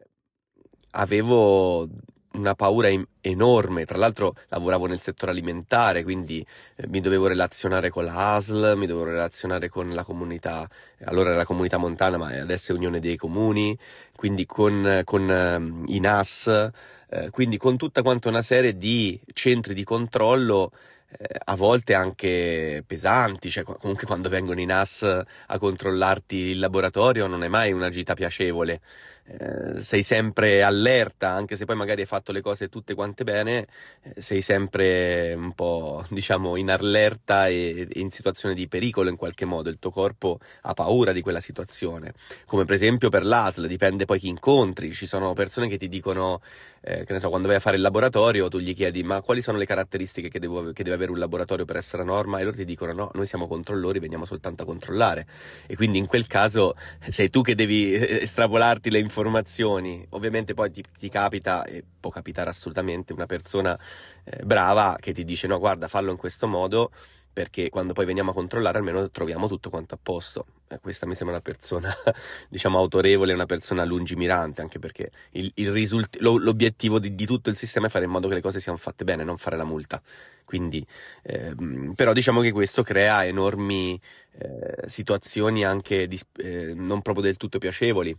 avevo 0.91 1.87
una 2.33 2.55
paura 2.55 2.87
in- 2.87 3.05
enorme. 3.21 3.85
Tra 3.85 3.97
l'altro 3.97 4.35
lavoravo 4.49 4.85
nel 4.87 4.99
settore 4.99 5.31
alimentare, 5.31 6.03
quindi 6.03 6.45
eh, 6.75 6.87
mi 6.87 7.01
dovevo 7.01 7.27
relazionare 7.27 7.89
con 7.89 8.05
la 8.05 8.35
ASL, 8.35 8.75
mi 8.77 8.85
dovevo 8.87 9.05
relazionare 9.05 9.69
con 9.69 9.89
la 9.93 10.03
comunità, 10.03 10.67
allora 11.03 11.29
era 11.29 11.37
la 11.39 11.45
comunità 11.45 11.77
montana, 11.77 12.17
ma 12.17 12.27
adesso 12.39 12.71
è 12.71 12.75
Unione 12.75 12.99
dei 12.99 13.17
Comuni, 13.17 13.77
quindi 14.15 14.45
con, 14.45 15.01
con 15.03 15.29
eh, 15.29 15.93
i 15.93 15.99
NAS, 15.99 16.71
eh, 17.13 17.29
quindi 17.29 17.57
con 17.57 17.77
tutta 17.77 18.01
quanta 18.01 18.29
una 18.29 18.41
serie 18.41 18.75
di 18.75 19.19
centri 19.33 19.75
di 19.75 19.83
controllo 19.83 20.71
eh, 21.15 21.27
a 21.45 21.55
volte 21.55 21.93
anche 21.93 22.83
pesanti, 22.87 23.51
cioè 23.51 23.63
comunque 23.63 24.07
quando 24.07 24.29
vengono 24.29 24.59
i 24.59 24.65
NAS 24.65 25.03
a 25.03 25.57
controllarti 25.59 26.35
il 26.35 26.59
laboratorio 26.59 27.27
non 27.27 27.43
è 27.43 27.47
mai 27.49 27.71
una 27.71 27.89
gita 27.89 28.15
piacevole. 28.15 28.81
Eh, 29.25 29.79
sei 29.79 30.03
sempre 30.03 30.63
allerta, 30.63 31.29
anche 31.29 31.55
se 31.55 31.63
poi 31.63 31.77
magari 31.77 32.01
hai 32.01 32.07
fatto 32.07 32.33
le 32.33 32.41
cose 32.41 32.67
tutte 32.67 32.93
quante 32.93 33.23
bene, 33.23 33.67
eh, 34.01 34.21
sei 34.21 34.41
sempre 34.41 35.33
un 35.33 35.53
po', 35.53 36.03
diciamo, 36.09 36.57
in 36.57 36.69
allerta 36.69 37.47
e, 37.47 37.87
e, 37.89 37.99
in 37.99 38.11
situazione 38.11 38.53
di 38.53 38.67
pericolo 38.67 39.09
in 39.09 39.15
qualche 39.15 39.45
modo, 39.45 39.69
il 39.69 39.79
tuo 39.79 39.91
corpo 39.91 40.39
ha 40.63 40.73
paura 40.73 41.13
di 41.13 41.21
quella 41.21 41.39
situazione. 41.39 42.13
Come 42.45 42.65
per 42.65 42.75
esempio 42.75 43.07
per 43.09 43.25
l'ASL, 43.25 43.65
dipende 43.67 44.03
poi 44.03 44.19
chi 44.19 44.27
incontri, 44.27 44.93
ci 44.93 45.05
sono 45.05 45.31
persone 45.33 45.69
che 45.69 45.77
ti 45.77 45.87
dicono, 45.87 46.41
eh, 46.81 47.05
che 47.05 47.13
ne 47.13 47.19
so, 47.19 47.29
quando 47.29 47.47
vai 47.47 47.55
a 47.55 47.61
fare 47.61 47.77
il 47.77 47.81
laboratorio 47.81 48.49
tu 48.49 48.59
gli 48.59 48.75
chiedi 48.75 49.03
ma 49.03 49.21
quali 49.21 49.41
sono 49.41 49.57
le 49.57 49.65
caratteristiche 49.65 50.27
che, 50.27 50.39
devo, 50.39 50.73
che 50.73 50.83
deve 50.83 50.95
avere 50.95 51.11
un 51.11 51.19
laboratorio 51.19 51.63
per 51.63 51.77
essere 51.77 52.01
a 52.01 52.05
norma 52.05 52.39
e 52.39 52.43
loro 52.43 52.57
ti 52.57 52.65
dicono 52.65 52.91
no, 52.91 53.11
noi 53.13 53.25
siamo 53.25 53.47
controllori, 53.47 53.99
veniamo 53.99 54.25
soltanto 54.25 54.63
a 54.63 54.65
controllare. 54.65 55.25
E 55.65 55.77
quindi 55.77 55.97
in 55.97 56.07
quel 56.07 56.27
caso 56.27 56.75
sei 57.07 57.29
tu 57.29 57.41
che 57.41 57.55
devi 57.55 57.93
eh, 57.93 58.23
estrapolarti 58.23 58.89
le 58.89 58.99
informazioni 58.99 59.11
informazioni. 59.13 60.05
Ovviamente 60.09 60.53
poi 60.55 60.71
ti, 60.71 60.83
ti, 60.97 61.09
capita, 61.09 61.63
e 61.65 61.83
può 61.99 62.09
capitare 62.09 62.49
assolutamente, 62.49 63.13
una 63.13 63.27
persona 63.27 63.77
eh, 64.23 64.43
brava 64.43 64.97
che 64.99 65.13
ti 65.13 65.23
dice 65.23 65.47
no, 65.47 65.59
guarda, 65.59 65.87
fallo 65.87 66.11
in 66.11 66.17
questo 66.17 66.47
modo 66.47 66.91
perché 67.33 67.69
quando 67.69 67.93
poi 67.93 68.05
veniamo 68.05 68.29
a 68.29 68.33
controllare 68.33 68.77
almeno 68.77 69.09
troviamo 69.09 69.47
tutto 69.47 69.71
quanto 69.71 69.95
a 69.95 69.99
posto. 70.01 70.45
Eh, 70.67 70.79
questa 70.79 71.07
mi 71.07 71.15
sembra 71.15 71.35
una 71.35 71.43
persona, 71.43 71.91
diciamo, 72.47 72.77
autorevole, 72.77 73.33
una 73.33 73.47
persona 73.47 73.83
lungimirante, 73.83 74.61
anche 74.61 74.77
perché 74.77 75.09
il, 75.31 75.51
il 75.55 75.71
risult- 75.71 76.17
lo, 76.19 76.37
l'obiettivo 76.37 76.99
di, 76.99 77.15
di, 77.15 77.25
tutto 77.25 77.49
il 77.49 77.57
sistema 77.57 77.87
è 77.87 77.89
fare 77.89 78.05
in 78.05 78.11
modo 78.11 78.27
che 78.27 78.35
le 78.35 78.41
cose 78.41 78.59
siano 78.59 78.77
fatte 78.77 79.03
bene, 79.03 79.23
non 79.23 79.37
fare 79.37 79.57
la 79.57 79.63
multa. 79.63 79.99
Quindi, 80.45 80.85
ehm, 81.23 81.93
però 81.95 82.13
diciamo 82.13 82.41
che 82.41 82.51
questo 82.51 82.83
crea 82.83 83.25
enormi 83.25 83.99
eh, 84.37 84.87
situazioni 84.87 85.65
anche 85.65 86.07
dis- 86.07 86.27
eh, 86.37 86.73
non 86.75 87.01
proprio 87.01 87.23
del 87.23 87.37
tutto 87.37 87.57
piacevoli 87.57 88.15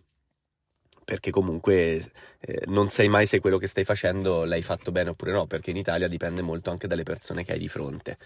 perché 1.04 1.30
comunque 1.30 2.02
eh, 2.40 2.62
non 2.66 2.90
sai 2.90 3.08
mai 3.08 3.26
se 3.26 3.40
quello 3.40 3.58
che 3.58 3.66
stai 3.66 3.84
facendo 3.84 4.44
l'hai 4.44 4.62
fatto 4.62 4.92
bene 4.92 5.11
oppure 5.11 5.32
no, 5.32 5.46
perché 5.46 5.70
in 5.70 5.76
Italia 5.76 6.08
dipende 6.08 6.42
molto 6.42 6.70
anche 6.70 6.87
dalle 6.87 7.02
persone 7.02 7.44
che 7.44 7.52
hai 7.52 7.58
di 7.58 7.68
fronte. 7.68 8.16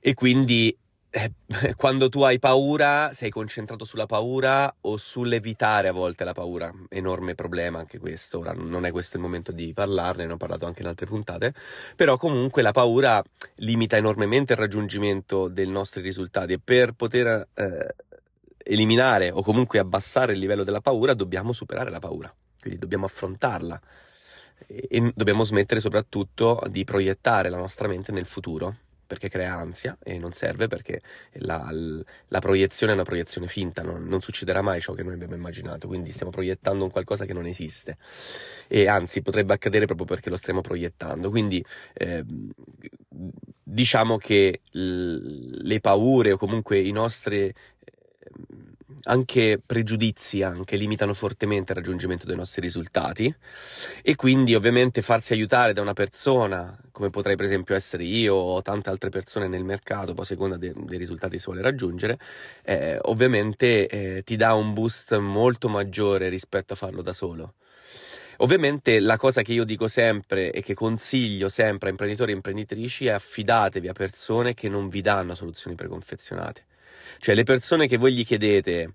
E 0.00 0.14
quindi 0.14 0.76
eh, 1.16 1.32
quando 1.76 2.08
tu 2.08 2.22
hai 2.22 2.40
paura, 2.40 3.10
sei 3.12 3.30
concentrato 3.30 3.84
sulla 3.84 4.06
paura 4.06 4.74
o 4.80 4.96
sull'evitare 4.96 5.86
a 5.88 5.92
volte 5.92 6.24
la 6.24 6.32
paura. 6.32 6.72
Enorme 6.88 7.36
problema 7.36 7.78
anche 7.78 7.98
questo. 7.98 8.40
Ora 8.40 8.52
non 8.52 8.84
è 8.84 8.90
questo 8.90 9.16
il 9.16 9.22
momento 9.22 9.52
di 9.52 9.72
parlarne, 9.72 10.26
ne 10.26 10.32
ho 10.32 10.36
parlato 10.36 10.66
anche 10.66 10.82
in 10.82 10.88
altre 10.88 11.06
puntate. 11.06 11.54
Però 11.94 12.16
comunque 12.16 12.62
la 12.62 12.72
paura 12.72 13.22
limita 13.56 13.96
enormemente 13.96 14.54
il 14.54 14.58
raggiungimento 14.58 15.46
dei 15.48 15.68
nostri 15.68 16.02
risultati 16.02 16.54
e 16.54 16.60
per 16.62 16.92
poter 16.92 17.48
eh, 17.54 17.94
eliminare 18.64 19.30
o 19.30 19.42
comunque 19.42 19.78
abbassare 19.78 20.32
il 20.32 20.38
livello 20.38 20.64
della 20.64 20.80
paura, 20.80 21.14
dobbiamo 21.14 21.52
superare 21.52 21.90
la 21.90 22.00
paura, 22.00 22.34
quindi 22.60 22.78
dobbiamo 22.78 23.04
affrontarla. 23.04 23.80
E 24.66 25.12
dobbiamo 25.14 25.42
smettere 25.42 25.80
soprattutto 25.80 26.62
di 26.68 26.84
proiettare 26.84 27.50
la 27.50 27.58
nostra 27.58 27.88
mente 27.88 28.12
nel 28.12 28.24
futuro 28.24 28.76
perché 29.06 29.28
crea 29.28 29.54
ansia 29.54 29.96
e 30.02 30.18
non 30.18 30.32
serve 30.32 30.66
perché 30.66 31.00
la, 31.34 31.70
la 32.28 32.38
proiezione 32.40 32.92
è 32.92 32.94
una 32.94 33.04
proiezione 33.04 33.46
finta, 33.46 33.82
non, 33.82 34.04
non, 34.06 34.20
succederà 34.20 34.62
mai 34.62 34.80
ciò 34.80 34.92
che 34.92 35.02
noi 35.02 35.14
abbiamo 35.14 35.34
immaginato, 35.34 35.86
quindi 35.86 36.10
stiamo 36.10 36.32
proiettando 36.32 36.84
un 36.84 36.90
qualcosa 36.90 37.24
che 37.24 37.32
non 37.32 37.46
esiste. 37.46 37.96
E 38.66 38.88
anzi 38.88 39.22
potrebbe 39.22 39.52
accadere 39.54 39.86
proprio 39.86 40.06
perché 40.06 40.30
lo 40.30 40.36
stiamo 40.36 40.62
proiettando. 40.62 41.30
Quindi 41.30 41.64
eh, 41.92 42.24
diciamo 43.62 44.16
che 44.16 44.60
l- 44.70 45.66
le 45.66 45.80
paure 45.80 46.32
o 46.32 46.36
comunque 46.36 46.78
i 46.78 46.92
nostri 46.92 47.52
anche 49.04 49.60
pregiudizi 49.64 50.42
anche 50.42 50.76
limitano 50.76 51.14
fortemente 51.14 51.72
il 51.72 51.78
raggiungimento 51.78 52.26
dei 52.26 52.36
nostri 52.36 52.60
risultati 52.60 53.34
e 54.02 54.14
quindi 54.14 54.54
ovviamente 54.54 55.02
farsi 55.02 55.32
aiutare 55.32 55.72
da 55.72 55.80
una 55.80 55.92
persona 55.92 56.78
come 56.90 57.10
potrei 57.10 57.36
per 57.36 57.44
esempio 57.44 57.74
essere 57.74 58.04
io 58.04 58.34
o 58.34 58.62
tante 58.62 58.90
altre 58.90 59.10
persone 59.10 59.48
nel 59.48 59.64
mercato 59.64 60.14
poi 60.14 60.24
a 60.24 60.26
seconda 60.26 60.56
de- 60.56 60.72
dei 60.74 60.98
risultati 60.98 61.38
si 61.38 61.46
vuole 61.46 61.62
raggiungere 61.62 62.18
eh, 62.64 62.98
ovviamente 63.02 63.88
eh, 63.88 64.22
ti 64.22 64.36
dà 64.36 64.54
un 64.54 64.72
boost 64.72 65.16
molto 65.18 65.68
maggiore 65.68 66.28
rispetto 66.28 66.72
a 66.72 66.76
farlo 66.76 67.02
da 67.02 67.12
solo 67.12 67.54
Ovviamente 68.38 68.98
la 68.98 69.16
cosa 69.16 69.42
che 69.42 69.52
io 69.52 69.64
dico 69.64 69.86
sempre 69.86 70.50
e 70.50 70.60
che 70.60 70.74
consiglio 70.74 71.48
sempre 71.48 71.88
a 71.88 71.90
imprenditori 71.92 72.32
e 72.32 72.34
imprenditrici 72.34 73.06
è 73.06 73.12
affidatevi 73.12 73.86
a 73.86 73.92
persone 73.92 74.54
che 74.54 74.68
non 74.68 74.88
vi 74.88 75.02
danno 75.02 75.36
soluzioni 75.36 75.76
preconfezionate. 75.76 76.64
Cioè 77.18 77.34
le 77.34 77.44
persone 77.44 77.86
che 77.86 77.96
voi 77.96 78.14
gli 78.14 78.24
chiedete 78.24 78.94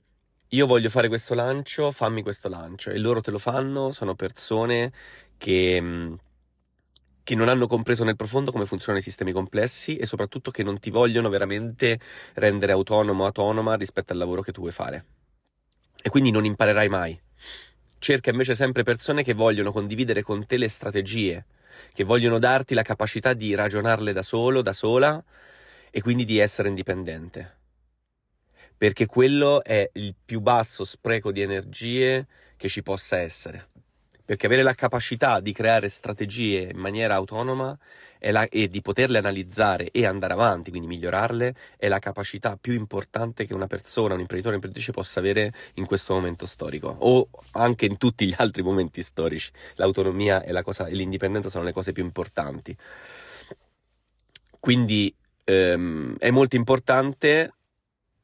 io 0.53 0.65
voglio 0.65 0.89
fare 0.89 1.09
questo 1.09 1.35
lancio, 1.35 1.91
fammi 1.91 2.23
questo 2.23 2.49
lancio 2.49 2.89
e 2.89 2.97
loro 2.97 3.21
te 3.21 3.29
lo 3.29 3.37
fanno, 3.37 3.91
sono 3.91 4.15
persone 4.15 4.91
che, 5.37 6.17
che 7.23 7.35
non 7.35 7.49
hanno 7.49 7.67
compreso 7.67 8.03
nel 8.03 8.15
profondo 8.15 8.51
come 8.51 8.65
funzionano 8.65 8.97
i 8.97 9.03
sistemi 9.03 9.31
complessi 9.31 9.97
e 9.97 10.07
soprattutto 10.07 10.49
che 10.49 10.63
non 10.63 10.79
ti 10.79 10.89
vogliono 10.89 11.29
veramente 11.29 11.99
rendere 12.33 12.71
autonomo 12.71 13.25
autonoma 13.25 13.75
rispetto 13.75 14.11
al 14.13 14.17
lavoro 14.17 14.41
che 14.41 14.51
tu 14.51 14.61
vuoi 14.61 14.71
fare. 14.71 15.05
E 16.01 16.09
quindi 16.09 16.31
non 16.31 16.45
imparerai 16.45 16.89
mai. 16.89 17.19
Cerca 17.99 18.31
invece 18.31 18.55
sempre 18.55 18.81
persone 18.81 19.21
che 19.21 19.35
vogliono 19.35 19.71
condividere 19.71 20.23
con 20.23 20.47
te 20.47 20.57
le 20.57 20.67
strategie, 20.67 21.45
che 21.93 22.03
vogliono 22.03 22.39
darti 22.39 22.73
la 22.73 22.81
capacità 22.81 23.33
di 23.33 23.53
ragionarle 23.53 24.13
da 24.13 24.23
solo, 24.23 24.63
da 24.63 24.73
sola 24.73 25.23
e 25.91 26.01
quindi 26.01 26.25
di 26.25 26.39
essere 26.39 26.69
indipendente 26.69 27.57
perché 28.79 29.05
quello 29.07 29.61
è 29.61 29.89
il 29.95 30.15
più 30.25 30.39
basso 30.39 30.85
spreco 30.85 31.33
di 31.33 31.41
energie 31.41 32.25
che 32.55 32.69
ci 32.69 32.81
possa 32.81 33.17
essere. 33.17 33.67
Perché 34.23 34.45
avere 34.45 34.63
la 34.63 34.73
capacità 34.73 35.41
di 35.41 35.51
creare 35.51 35.89
strategie 35.89 36.69
in 36.71 36.77
maniera 36.77 37.15
autonoma 37.15 37.77
la, 38.21 38.47
e 38.47 38.69
di 38.69 38.81
poterle 38.81 39.17
analizzare 39.17 39.91
e 39.91 40.05
andare 40.05 40.31
avanti, 40.31 40.69
quindi 40.69 40.87
migliorarle, 40.87 41.55
è 41.75 41.89
la 41.89 41.99
capacità 41.99 42.55
più 42.55 42.71
importante 42.71 43.45
che 43.45 43.53
una 43.53 43.67
persona, 43.67 44.13
un 44.13 44.21
imprenditore, 44.21 44.55
un'imprenditrice 44.55 44.93
possa 44.93 45.19
avere 45.19 45.51
in 45.73 45.85
questo 45.85 46.13
momento 46.13 46.45
storico 46.45 46.95
o 46.99 47.27
anche 47.53 47.85
in 47.85 47.97
tutti 47.97 48.27
gli 48.27 48.35
altri 48.37 48.61
momenti 48.61 49.03
storici. 49.03 49.51
L'autonomia 49.75 50.41
e, 50.41 50.53
la 50.53 50.63
cosa, 50.63 50.85
e 50.85 50.93
l'indipendenza 50.93 51.49
sono 51.49 51.65
le 51.65 51.73
cose 51.73 51.91
più 51.91 52.03
importanti. 52.05 52.73
Quindi 54.57 55.13
ehm, 55.43 56.15
è 56.17 56.31
molto 56.31 56.55
importante 56.55 57.55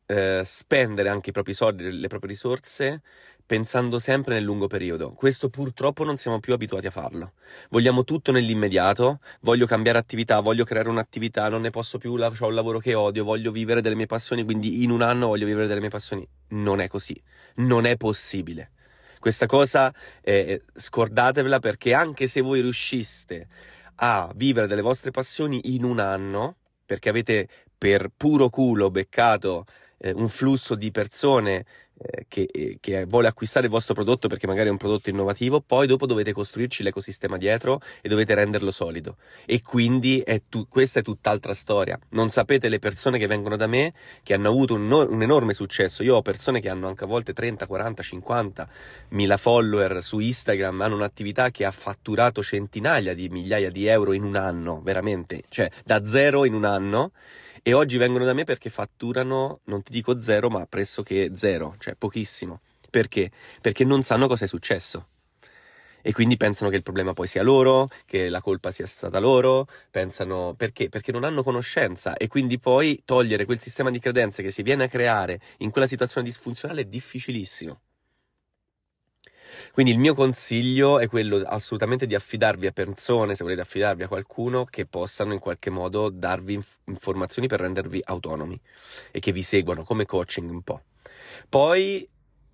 eh, 0.08 0.42
spendere 0.46 1.10
anche 1.10 1.30
i 1.30 1.34
propri 1.34 1.54
soldi, 1.54 1.92
le 1.92 2.08
proprie 2.08 2.32
risorse, 2.32 3.02
pensando 3.46 4.00
sempre 4.00 4.36
nel 4.36 4.44
lungo 4.44 4.68
periodo. 4.68 5.12
Questo 5.14 5.50
purtroppo 5.50 6.04
non 6.04 6.18
siamo 6.18 6.40
più 6.40 6.54
abituati 6.54 6.88
a 6.88 6.92
farlo. 6.92 7.34
Vogliamo 7.70 8.04
tutto 8.04 8.32
nell'immediato, 8.32 9.20
voglio 9.42 9.66
cambiare 9.66 9.98
attività, 9.98 10.40
voglio 10.40 10.64
creare 10.64 10.90
un'attività, 10.90 11.48
non 11.50 11.62
ne 11.62 11.70
posso 11.70 11.98
più, 11.98 12.14
ho 12.14 12.46
un 12.48 12.54
lavoro 12.54 12.80
che 12.80 12.96
odio, 12.96 13.24
voglio 13.24 13.52
vivere 13.52 13.82
delle 13.82 13.96
mie 13.96 14.08
passioni, 14.08 14.44
quindi 14.44 14.84
in 14.84 14.90
un 14.90 15.02
anno 15.02 15.28
voglio 15.28 15.46
vivere 15.46 15.68
delle 15.68 15.80
mie 15.80 15.90
passioni. 15.90 16.28
Non 16.50 16.80
è 16.80 16.88
così, 16.88 17.20
non 17.56 17.86
è 17.86 17.98
possibile. 17.98 18.72
Questa 19.20 19.46
cosa 19.46 19.94
eh, 20.22 20.62
scordatevela 20.74 21.60
perché 21.60 21.94
anche 21.94 22.28
se 22.28 22.42
voi 22.42 22.62
riusciste 22.62 23.48
a 23.96 24.32
vivere 24.36 24.68
delle 24.68 24.82
vostre 24.82 25.12
passioni 25.12 25.74
in 25.74 25.84
un 25.84 26.00
anno, 26.00 26.58
perché 26.86 27.10
avete 27.10 27.48
per 27.78 28.10
puro 28.16 28.50
culo 28.50 28.92
beccato 28.92 29.66
eh, 30.06 30.14
un 30.16 30.30
flusso 30.30 30.76
di 30.76 30.92
persone 30.92 31.66
eh, 31.98 32.26
che, 32.28 32.48
eh, 32.52 32.78
che, 32.80 33.06
vuole 33.06 33.28
acquistare 33.28 33.66
il 33.66 33.72
vostro 33.72 33.94
prodotto 33.94 34.28
perché 34.28 34.46
magari 34.46 34.68
è 34.68 34.72
un 34.72 34.78
prodotto 34.78 35.10
innovativo, 35.10 35.62
poi 35.62 35.88
dopo 35.88 36.06
dovete 36.06 36.32
costruirci 36.32 36.84
l'ecosistema 36.84 37.38
dietro 37.38 37.80
e 38.02 38.10
dovete 38.10 38.36
renderlo 38.36 38.70
solido. 38.70 39.18
E 39.46 39.62
quindi 39.62 40.20
è 40.20 40.44
tu, 40.48 40.68
questa 40.68 41.00
è 41.00 41.02
tutt'altra 41.02 41.54
storia. 41.54 41.98
Non 42.10 42.30
sapete 42.30 42.70
le 42.70 42.78
persone 42.78 43.18
che 43.18 43.26
vengono 43.26 43.56
da 43.56 43.66
me, 43.66 43.94
che 44.22 44.36
hanno 44.36 44.50
avuto 44.50 44.76
un, 44.76 44.92
un, 44.92 45.22
enorme 45.24 45.54
successo. 45.54 46.04
Io 46.04 46.18
ho 46.18 46.22
persone 46.22 46.60
che 46.60 46.70
hanno 46.70 46.88
anche 46.88 47.06
a 47.06 47.08
volte 47.08 47.34
30, 47.34 47.66
40, 47.66 48.04
50 48.04 48.70
mila 49.10 49.38
follower 49.38 50.04
su 50.04 50.20
Instagram, 50.20 50.82
hanno 50.82 50.96
un'attività 50.96 51.50
che 51.50 51.66
ha 51.66 51.72
fatturato 51.72 52.44
centinaia 52.44 53.16
di 53.16 53.30
migliaia 53.30 53.72
di 53.72 53.88
euro 53.88 54.14
in 54.14 54.24
un 54.24 54.36
anno, 54.36 54.82
veramente, 54.84 55.44
cioè 55.50 55.72
da 55.84 56.06
zero 56.06 56.46
in 56.46 56.54
un 56.54 56.66
anno 56.66 57.12
e 57.68 57.74
oggi 57.74 57.98
vengono 57.98 58.26
da 58.26 58.34
me 58.34 58.44
perché 58.44 58.70
fatturano, 58.70 59.62
non 59.64 59.82
ti 59.82 59.92
dico 59.92 60.22
zero, 60.22 60.52
ma 60.52 60.68
pressoché 60.68 61.32
zero, 61.34 61.74
cioè 61.80 61.96
pochissimo. 61.96 62.62
Perché? 62.92 63.32
Perché 63.60 63.84
non 63.84 64.04
sanno 64.04 64.28
cosa 64.28 64.46
è 64.46 64.48
successo. 64.48 65.08
E 66.04 66.14
quindi 66.14 66.38
pensano 66.38 66.70
che 66.70 66.76
il 66.76 66.84
problema 66.84 67.14
poi 67.14 67.26
sia 67.26 67.42
loro, 67.42 67.90
che 68.06 68.30
la 68.30 68.40
colpa 68.40 68.70
sia 68.70 68.86
stata 68.86 69.18
loro, 69.18 69.66
pensano 69.90 70.54
perché? 70.56 70.90
Perché 70.90 71.12
non 71.12 71.24
hanno 71.24 71.42
conoscenza 71.42 72.16
e 72.18 72.28
quindi 72.28 72.60
poi 72.60 73.02
togliere 73.04 73.46
quel 73.46 73.60
sistema 73.60 73.90
di 73.90 73.98
credenze 73.98 74.44
che 74.44 74.52
si 74.52 74.62
viene 74.62 74.84
a 74.84 74.88
creare 74.88 75.42
in 75.58 75.72
quella 75.72 75.88
situazione 75.88 76.28
disfunzionale 76.28 76.82
è 76.82 76.86
difficilissimo. 76.86 77.80
Quindi 79.76 79.92
il 79.92 80.00
mio 80.00 80.14
consiglio 80.14 81.00
è 81.00 81.10
quello 81.10 81.44
assolutamente 81.46 82.06
di 82.06 82.16
affidarvi 82.16 82.66
a 82.66 82.72
persone, 82.72 83.36
se 83.36 83.44
volete 83.44 83.60
affidarvi 83.60 84.04
a 84.04 84.08
qualcuno, 84.08 84.64
che 84.64 84.86
possano 84.86 85.34
in 85.34 85.40
qualche 85.40 85.70
modo 85.70 86.10
darvi 86.10 86.54
inf- 86.54 86.78
informazioni 86.86 87.50
per 87.50 87.60
rendervi 87.60 88.00
autonomi 88.06 88.58
e 89.12 89.20
che 89.20 89.34
vi 89.34 89.42
seguano 89.42 89.84
come 89.84 90.06
coaching 90.06 90.50
un 90.50 90.62
po'. 90.62 90.84
Poi, 91.50 92.08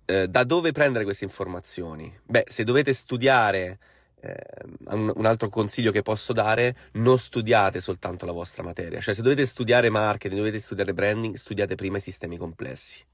eh, 0.04 0.26
da 0.26 0.42
dove 0.42 0.72
prendere 0.72 1.04
queste 1.04 1.22
informazioni? 1.22 2.12
Beh, 2.24 2.46
se 2.48 2.64
dovete 2.64 2.92
studiare 2.92 3.78
eh, 4.20 4.34
un, 4.86 5.12
un, 5.14 5.24
altro 5.24 5.48
consiglio 5.48 5.92
che 5.92 6.02
posso 6.02 6.32
dare, 6.32 6.76
non 6.94 7.20
studiate 7.20 7.78
soltanto 7.78 8.26
la 8.26 8.32
vostra 8.32 8.64
materia, 8.64 9.00
cioè 9.00 9.14
se 9.14 9.22
dovete 9.22 9.46
studiare 9.46 9.90
marketing, 9.90 10.40
dovete 10.40 10.58
studiare 10.58 10.92
branding, 10.92 11.36
studiate 11.36 11.76
prima 11.76 11.98
i 11.98 12.00
sistemi 12.00 12.36
complessi. 12.36 13.04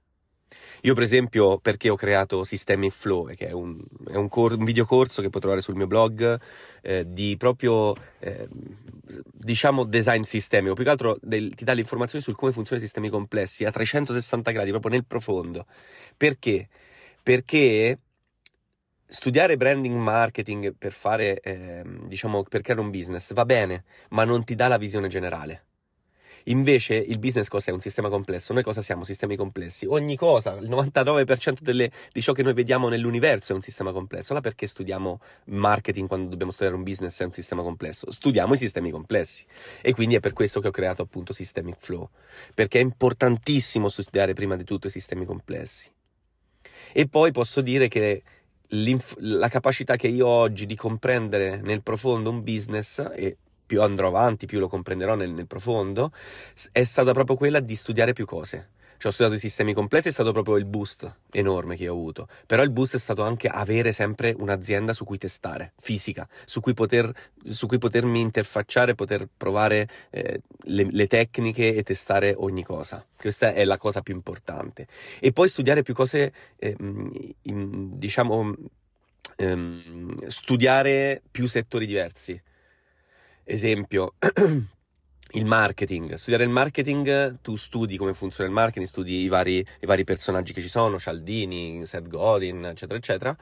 Io, 0.82 0.94
per 0.94 1.02
esempio, 1.02 1.58
perché 1.58 1.88
ho 1.88 1.96
creato 1.96 2.44
Sistemi 2.44 2.90
Flow, 2.90 3.34
che 3.34 3.48
è 3.48 3.52
un, 3.52 3.78
è 4.06 4.14
un, 4.14 4.28
cor- 4.28 4.56
un 4.56 4.64
videocorso 4.64 5.22
che 5.22 5.28
puoi 5.28 5.40
trovare 5.40 5.62
sul 5.62 5.74
mio 5.74 5.86
blog 5.86 6.40
eh, 6.82 7.04
di 7.06 7.36
proprio, 7.36 7.94
eh, 8.20 8.48
diciamo, 9.32 9.84
design 9.84 10.22
sistemico. 10.22 10.74
Più 10.74 10.84
che 10.84 10.90
altro 10.90 11.18
del, 11.20 11.54
ti 11.54 11.64
dà 11.64 11.72
le 11.74 11.80
informazioni 11.80 12.22
su 12.22 12.32
come 12.34 12.52
funzionano 12.52 12.84
i 12.84 12.88
sistemi 12.88 13.08
complessi 13.08 13.64
a 13.64 13.70
360 13.70 14.50
gradi, 14.52 14.70
proprio 14.70 14.92
nel 14.92 15.04
profondo. 15.04 15.66
Perché? 16.16 16.68
Perché 17.22 17.98
studiare 19.06 19.56
branding 19.56 19.96
marketing 19.98 20.74
per 20.76 20.92
fare, 20.92 21.40
eh, 21.40 21.82
diciamo, 22.06 22.42
per 22.44 22.60
creare 22.60 22.80
un 22.82 22.90
business 22.90 23.32
va 23.32 23.44
bene, 23.44 23.84
ma 24.10 24.24
non 24.24 24.44
ti 24.44 24.54
dà 24.54 24.68
la 24.68 24.78
visione 24.78 25.08
generale. 25.08 25.67
Invece 26.48 26.94
il 26.94 27.18
business 27.18 27.48
cos'è? 27.48 27.70
Un 27.70 27.80
sistema 27.80 28.08
complesso. 28.08 28.52
Noi 28.52 28.62
cosa 28.62 28.80
siamo? 28.80 29.04
Sistemi 29.04 29.36
complessi. 29.36 29.86
Ogni 29.86 30.16
cosa, 30.16 30.56
il 30.56 30.68
99% 30.68 31.60
delle, 31.60 31.90
di 32.12 32.22
ciò 32.22 32.32
che 32.32 32.42
noi 32.42 32.54
vediamo 32.54 32.88
nell'universo 32.88 33.52
è 33.52 33.54
un 33.54 33.60
sistema 33.60 33.92
complesso. 33.92 34.32
Allora 34.32 34.48
perché 34.48 34.66
studiamo 34.66 35.20
marketing 35.46 36.08
quando 36.08 36.28
dobbiamo 36.28 36.50
studiare 36.50 36.76
un 36.76 36.84
business 36.84 37.20
è 37.20 37.24
un 37.24 37.32
sistema 37.32 37.62
complesso? 37.62 38.10
Studiamo 38.10 38.54
i 38.54 38.56
sistemi 38.56 38.90
complessi. 38.90 39.44
E 39.82 39.92
quindi 39.92 40.14
è 40.14 40.20
per 40.20 40.32
questo 40.32 40.60
che 40.60 40.68
ho 40.68 40.72
creato 40.72 41.02
appunto 41.02 41.32
Systemic 41.32 41.76
Flow. 41.78 42.08
Perché 42.54 42.78
è 42.78 42.82
importantissimo 42.82 43.88
studiare 43.88 44.32
prima 44.32 44.56
di 44.56 44.64
tutto 44.64 44.86
i 44.86 44.90
sistemi 44.90 45.26
complessi. 45.26 45.90
E 46.92 47.06
poi 47.08 47.30
posso 47.30 47.60
dire 47.60 47.88
che 47.88 48.22
la 49.18 49.48
capacità 49.48 49.96
che 49.96 50.08
io 50.08 50.26
ho 50.26 50.40
oggi 50.40 50.66
di 50.66 50.76
comprendere 50.76 51.60
nel 51.60 51.82
profondo 51.82 52.30
un 52.30 52.42
business 52.42 52.98
e 53.14 53.36
più 53.68 53.82
andrò 53.82 54.08
avanti, 54.08 54.46
più 54.46 54.58
lo 54.58 54.66
comprenderò 54.66 55.14
nel, 55.14 55.30
nel 55.30 55.46
profondo, 55.46 56.10
è 56.72 56.84
stata 56.84 57.12
proprio 57.12 57.36
quella 57.36 57.60
di 57.60 57.76
studiare 57.76 58.14
più 58.14 58.24
cose. 58.24 58.70
Cioè, 58.96 59.12
ho 59.12 59.14
studiato 59.14 59.36
i 59.36 59.38
sistemi 59.38 59.74
complessi, 59.74 60.08
è 60.08 60.10
stato 60.10 60.32
proprio 60.32 60.56
il 60.56 60.64
boost 60.64 61.18
enorme 61.30 61.76
che 61.76 61.86
ho 61.86 61.92
avuto. 61.92 62.26
Però 62.46 62.62
il 62.62 62.70
boost 62.70 62.96
è 62.96 62.98
stato 62.98 63.22
anche 63.22 63.46
avere 63.46 63.92
sempre 63.92 64.34
un'azienda 64.36 64.92
su 64.92 65.04
cui 65.04 65.18
testare, 65.18 65.74
fisica, 65.78 66.26
su 66.46 66.60
cui, 66.60 66.72
poter, 66.72 67.12
su 67.48 67.68
cui 67.68 67.78
potermi 67.78 68.20
interfacciare, 68.20 68.96
poter 68.96 69.28
provare 69.36 69.88
eh, 70.10 70.40
le, 70.62 70.88
le, 70.90 71.06
tecniche 71.06 71.74
e 71.74 71.82
testare 71.84 72.34
ogni 72.36 72.64
cosa. 72.64 73.04
Questa 73.16 73.52
è 73.52 73.64
la 73.64 73.76
cosa 73.76 74.00
più 74.00 74.14
importante. 74.14 74.88
E 75.20 75.30
poi 75.30 75.48
studiare 75.48 75.82
più 75.82 75.94
cose, 75.94 76.32
eh, 76.56 76.74
in, 76.78 77.98
diciamo, 77.98 78.52
ehm, 79.36 80.26
studiare 80.26 81.22
più 81.30 81.46
settori 81.46 81.86
diversi. 81.86 82.40
Esempio, 83.50 84.12
il 85.32 85.46
marketing. 85.46 86.12
Studiare 86.16 86.44
il 86.44 86.50
marketing, 86.50 87.40
tu 87.40 87.56
studi 87.56 87.96
come 87.96 88.12
funziona 88.12 88.46
il 88.46 88.54
marketing, 88.54 88.86
studi 88.86 89.22
i 89.22 89.28
vari, 89.28 89.66
i 89.80 89.86
vari 89.86 90.04
personaggi 90.04 90.52
che 90.52 90.60
ci 90.60 90.68
sono, 90.68 90.98
Cialdini, 90.98 91.86
Seth 91.86 92.08
Godin, 92.08 92.66
eccetera, 92.66 92.98
eccetera. 92.98 93.34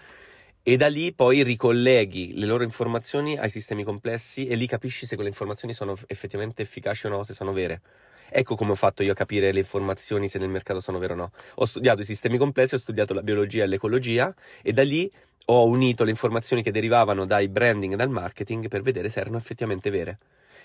E 0.62 0.76
da 0.76 0.86
lì 0.86 1.12
poi 1.12 1.42
ricolleghi 1.42 2.38
le 2.38 2.46
loro 2.46 2.62
informazioni 2.62 3.36
ai 3.36 3.50
sistemi 3.50 3.82
complessi 3.82 4.46
e 4.46 4.54
lì 4.54 4.68
capisci 4.68 5.06
se 5.06 5.16
quelle 5.16 5.30
informazioni 5.30 5.74
sono 5.74 5.96
effettivamente 6.06 6.62
efficaci 6.62 7.06
o 7.06 7.08
no, 7.08 7.24
se 7.24 7.32
sono 7.32 7.52
vere. 7.52 7.80
Ecco 8.28 8.54
come 8.54 8.72
ho 8.72 8.74
fatto 8.74 9.02
io 9.02 9.12
a 9.12 9.14
capire 9.14 9.52
le 9.52 9.60
informazioni 9.60 10.28
se 10.28 10.38
nel 10.38 10.48
mercato 10.48 10.80
sono 10.80 10.98
vere 10.98 11.12
o 11.12 11.16
no. 11.16 11.30
Ho 11.56 11.64
studiato 11.64 12.02
i 12.02 12.04
sistemi 12.04 12.38
complessi, 12.38 12.74
ho 12.74 12.78
studiato 12.78 13.14
la 13.14 13.22
biologia 13.22 13.64
e 13.64 13.66
l'ecologia 13.66 14.34
e 14.62 14.72
da 14.72 14.82
lì 14.82 15.10
ho 15.48 15.64
unito 15.66 16.04
le 16.04 16.10
informazioni 16.10 16.62
che 16.62 16.72
derivavano 16.72 17.24
dai 17.24 17.48
branding 17.48 17.92
e 17.92 17.96
dal 17.96 18.10
marketing 18.10 18.68
per 18.68 18.82
vedere 18.82 19.08
se 19.08 19.20
erano 19.20 19.36
effettivamente 19.36 19.90
vere. 19.90 20.18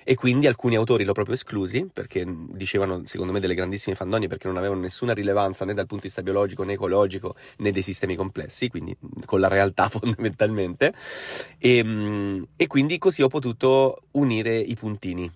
E 0.04 0.16
quindi 0.16 0.48
alcuni 0.48 0.76
autori 0.76 1.04
l'ho 1.04 1.14
proprio 1.14 1.36
esclusi 1.36 1.88
perché 1.92 2.26
dicevano, 2.28 3.02
secondo 3.06 3.32
me, 3.32 3.40
delle 3.40 3.54
grandissime 3.54 3.96
fandonie 3.96 4.28
perché 4.28 4.48
non 4.48 4.58
avevano 4.58 4.82
nessuna 4.82 5.14
rilevanza 5.14 5.64
né 5.64 5.74
dal 5.74 5.86
punto 5.86 6.04
di 6.04 6.08
vista 6.08 6.24
biologico 6.24 6.64
né 6.64 6.74
ecologico 6.74 7.36
né 7.58 7.72
dei 7.72 7.84
sistemi 7.84 8.16
complessi, 8.16 8.68
quindi 8.68 8.98
con 9.26 9.40
la 9.40 9.48
realtà 9.48 9.90
fondamentalmente. 9.90 10.94
E, 11.60 11.78
ehm, 11.78 12.44
e 12.56 12.68
quindi 12.68 12.98
così 12.98 13.22
ho 13.22 13.28
potuto 13.28 14.04
unire 14.12 14.58
i 14.58 14.76
puntini. 14.76 15.32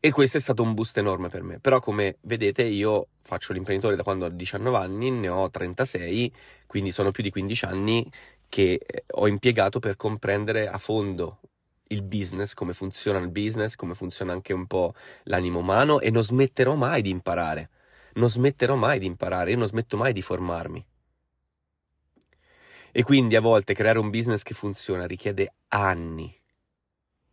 E 0.00 0.10
questo 0.10 0.36
è 0.36 0.40
stato 0.40 0.62
un 0.62 0.74
boost 0.74 0.98
enorme 0.98 1.28
per 1.28 1.42
me. 1.42 1.58
Però, 1.58 1.80
come 1.80 2.18
vedete, 2.22 2.62
io 2.62 3.08
faccio 3.22 3.52
l'imprenditore 3.52 3.96
da 3.96 4.02
quando 4.02 4.26
ho 4.26 4.28
19 4.28 4.76
anni, 4.76 5.10
ne 5.10 5.28
ho 5.28 5.50
36, 5.50 6.32
quindi 6.66 6.92
sono 6.92 7.10
più 7.10 7.22
di 7.22 7.30
15 7.30 7.64
anni 7.64 8.10
che 8.48 8.80
eh, 8.84 9.04
ho 9.12 9.26
impiegato 9.26 9.78
per 9.80 9.96
comprendere 9.96 10.68
a 10.68 10.78
fondo 10.78 11.40
il 11.88 12.02
business, 12.02 12.54
come 12.54 12.72
funziona 12.72 13.18
il 13.18 13.28
business, 13.30 13.76
come 13.76 13.94
funziona 13.94 14.32
anche 14.32 14.52
un 14.52 14.66
po' 14.66 14.94
l'animo 15.24 15.60
umano 15.60 16.00
e 16.00 16.10
non 16.10 16.22
smetterò 16.22 16.74
mai 16.74 17.02
di 17.02 17.10
imparare. 17.10 17.70
Non 18.14 18.30
smetterò 18.30 18.76
mai 18.76 18.98
di 18.98 19.06
imparare, 19.06 19.50
io 19.50 19.58
non 19.58 19.66
smetto 19.66 19.96
mai 19.96 20.12
di 20.12 20.22
formarmi. 20.22 20.84
E 22.92 23.02
quindi 23.02 23.36
a 23.36 23.40
volte 23.40 23.74
creare 23.74 23.98
un 23.98 24.08
business 24.08 24.42
che 24.42 24.54
funziona 24.54 25.06
richiede 25.06 25.52
anni, 25.68 26.34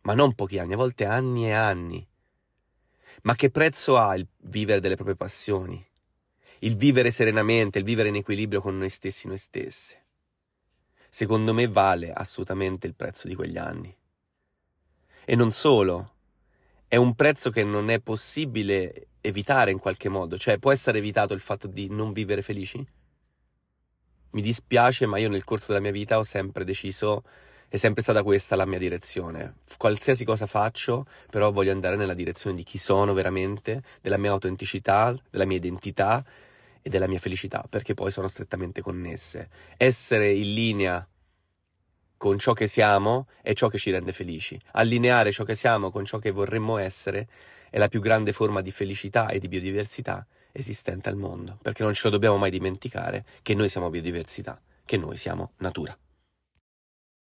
ma 0.02 0.12
non 0.12 0.34
pochi 0.34 0.58
anni, 0.58 0.74
a 0.74 0.76
volte 0.76 1.06
anni 1.06 1.46
e 1.46 1.52
anni. 1.52 2.06
Ma 3.22 3.34
che 3.34 3.50
prezzo 3.50 3.96
ha 3.96 4.14
il 4.16 4.26
vivere 4.42 4.80
delle 4.80 4.96
proprie 4.96 5.16
passioni? 5.16 5.84
Il 6.60 6.76
vivere 6.76 7.10
serenamente, 7.10 7.78
il 7.78 7.84
vivere 7.84 8.08
in 8.08 8.16
equilibrio 8.16 8.60
con 8.60 8.76
noi 8.76 8.88
stessi, 8.88 9.28
noi 9.28 9.38
stesse? 9.38 10.02
Secondo 11.08 11.54
me 11.54 11.68
vale 11.68 12.12
assolutamente 12.12 12.86
il 12.86 12.94
prezzo 12.94 13.28
di 13.28 13.34
quegli 13.34 13.58
anni. 13.58 13.94
E 15.24 15.36
non 15.36 15.52
solo, 15.52 16.14
è 16.86 16.96
un 16.96 17.14
prezzo 17.14 17.50
che 17.50 17.64
non 17.64 17.88
è 17.90 18.00
possibile 18.00 19.08
evitare 19.20 19.70
in 19.70 19.78
qualche 19.78 20.08
modo, 20.08 20.36
cioè 20.36 20.58
può 20.58 20.70
essere 20.72 20.98
evitato 20.98 21.32
il 21.32 21.40
fatto 21.40 21.66
di 21.66 21.88
non 21.88 22.12
vivere 22.12 22.42
felici? 22.42 22.86
Mi 24.30 24.42
dispiace, 24.42 25.06
ma 25.06 25.18
io 25.18 25.28
nel 25.28 25.44
corso 25.44 25.68
della 25.68 25.80
mia 25.80 25.92
vita 25.92 26.18
ho 26.18 26.24
sempre 26.24 26.64
deciso 26.64 27.22
È 27.68 27.76
sempre 27.76 28.02
stata 28.02 28.22
questa 28.22 28.54
la 28.56 28.66
mia 28.66 28.78
direzione. 28.78 29.56
Qualsiasi 29.76 30.24
cosa 30.24 30.46
faccio, 30.46 31.06
però 31.30 31.50
voglio 31.50 31.72
andare 31.72 31.96
nella 31.96 32.14
direzione 32.14 32.54
di 32.54 32.62
chi 32.62 32.78
sono 32.78 33.12
veramente, 33.12 33.82
della 34.00 34.16
mia 34.16 34.30
autenticità, 34.30 35.16
della 35.30 35.44
mia 35.44 35.56
identità 35.56 36.24
e 36.80 36.88
della 36.88 37.08
mia 37.08 37.18
felicità, 37.18 37.64
perché 37.68 37.94
poi 37.94 38.10
sono 38.10 38.28
strettamente 38.28 38.80
connesse. 38.80 39.48
Essere 39.76 40.32
in 40.32 40.52
linea 40.52 41.08
con 42.16 42.38
ciò 42.38 42.52
che 42.52 42.66
siamo 42.66 43.26
è 43.42 43.52
ciò 43.54 43.68
che 43.68 43.78
ci 43.78 43.90
rende 43.90 44.12
felici. 44.12 44.60
Allineare 44.72 45.32
ciò 45.32 45.44
che 45.44 45.54
siamo 45.54 45.90
con 45.90 46.04
ciò 46.04 46.18
che 46.18 46.30
vorremmo 46.30 46.78
essere 46.78 47.28
è 47.70 47.78
la 47.78 47.88
più 47.88 48.00
grande 48.00 48.32
forma 48.32 48.60
di 48.60 48.70
felicità 48.70 49.28
e 49.28 49.38
di 49.38 49.48
biodiversità 49.48 50.26
esistente 50.52 51.08
al 51.08 51.16
mondo, 51.16 51.58
perché 51.60 51.82
non 51.82 51.92
ce 51.92 52.02
lo 52.04 52.10
dobbiamo 52.10 52.36
mai 52.36 52.50
dimenticare 52.50 53.24
che 53.42 53.54
noi 53.54 53.68
siamo 53.68 53.90
biodiversità, 53.90 54.60
che 54.84 54.96
noi 54.96 55.16
siamo 55.16 55.52
natura. 55.58 55.98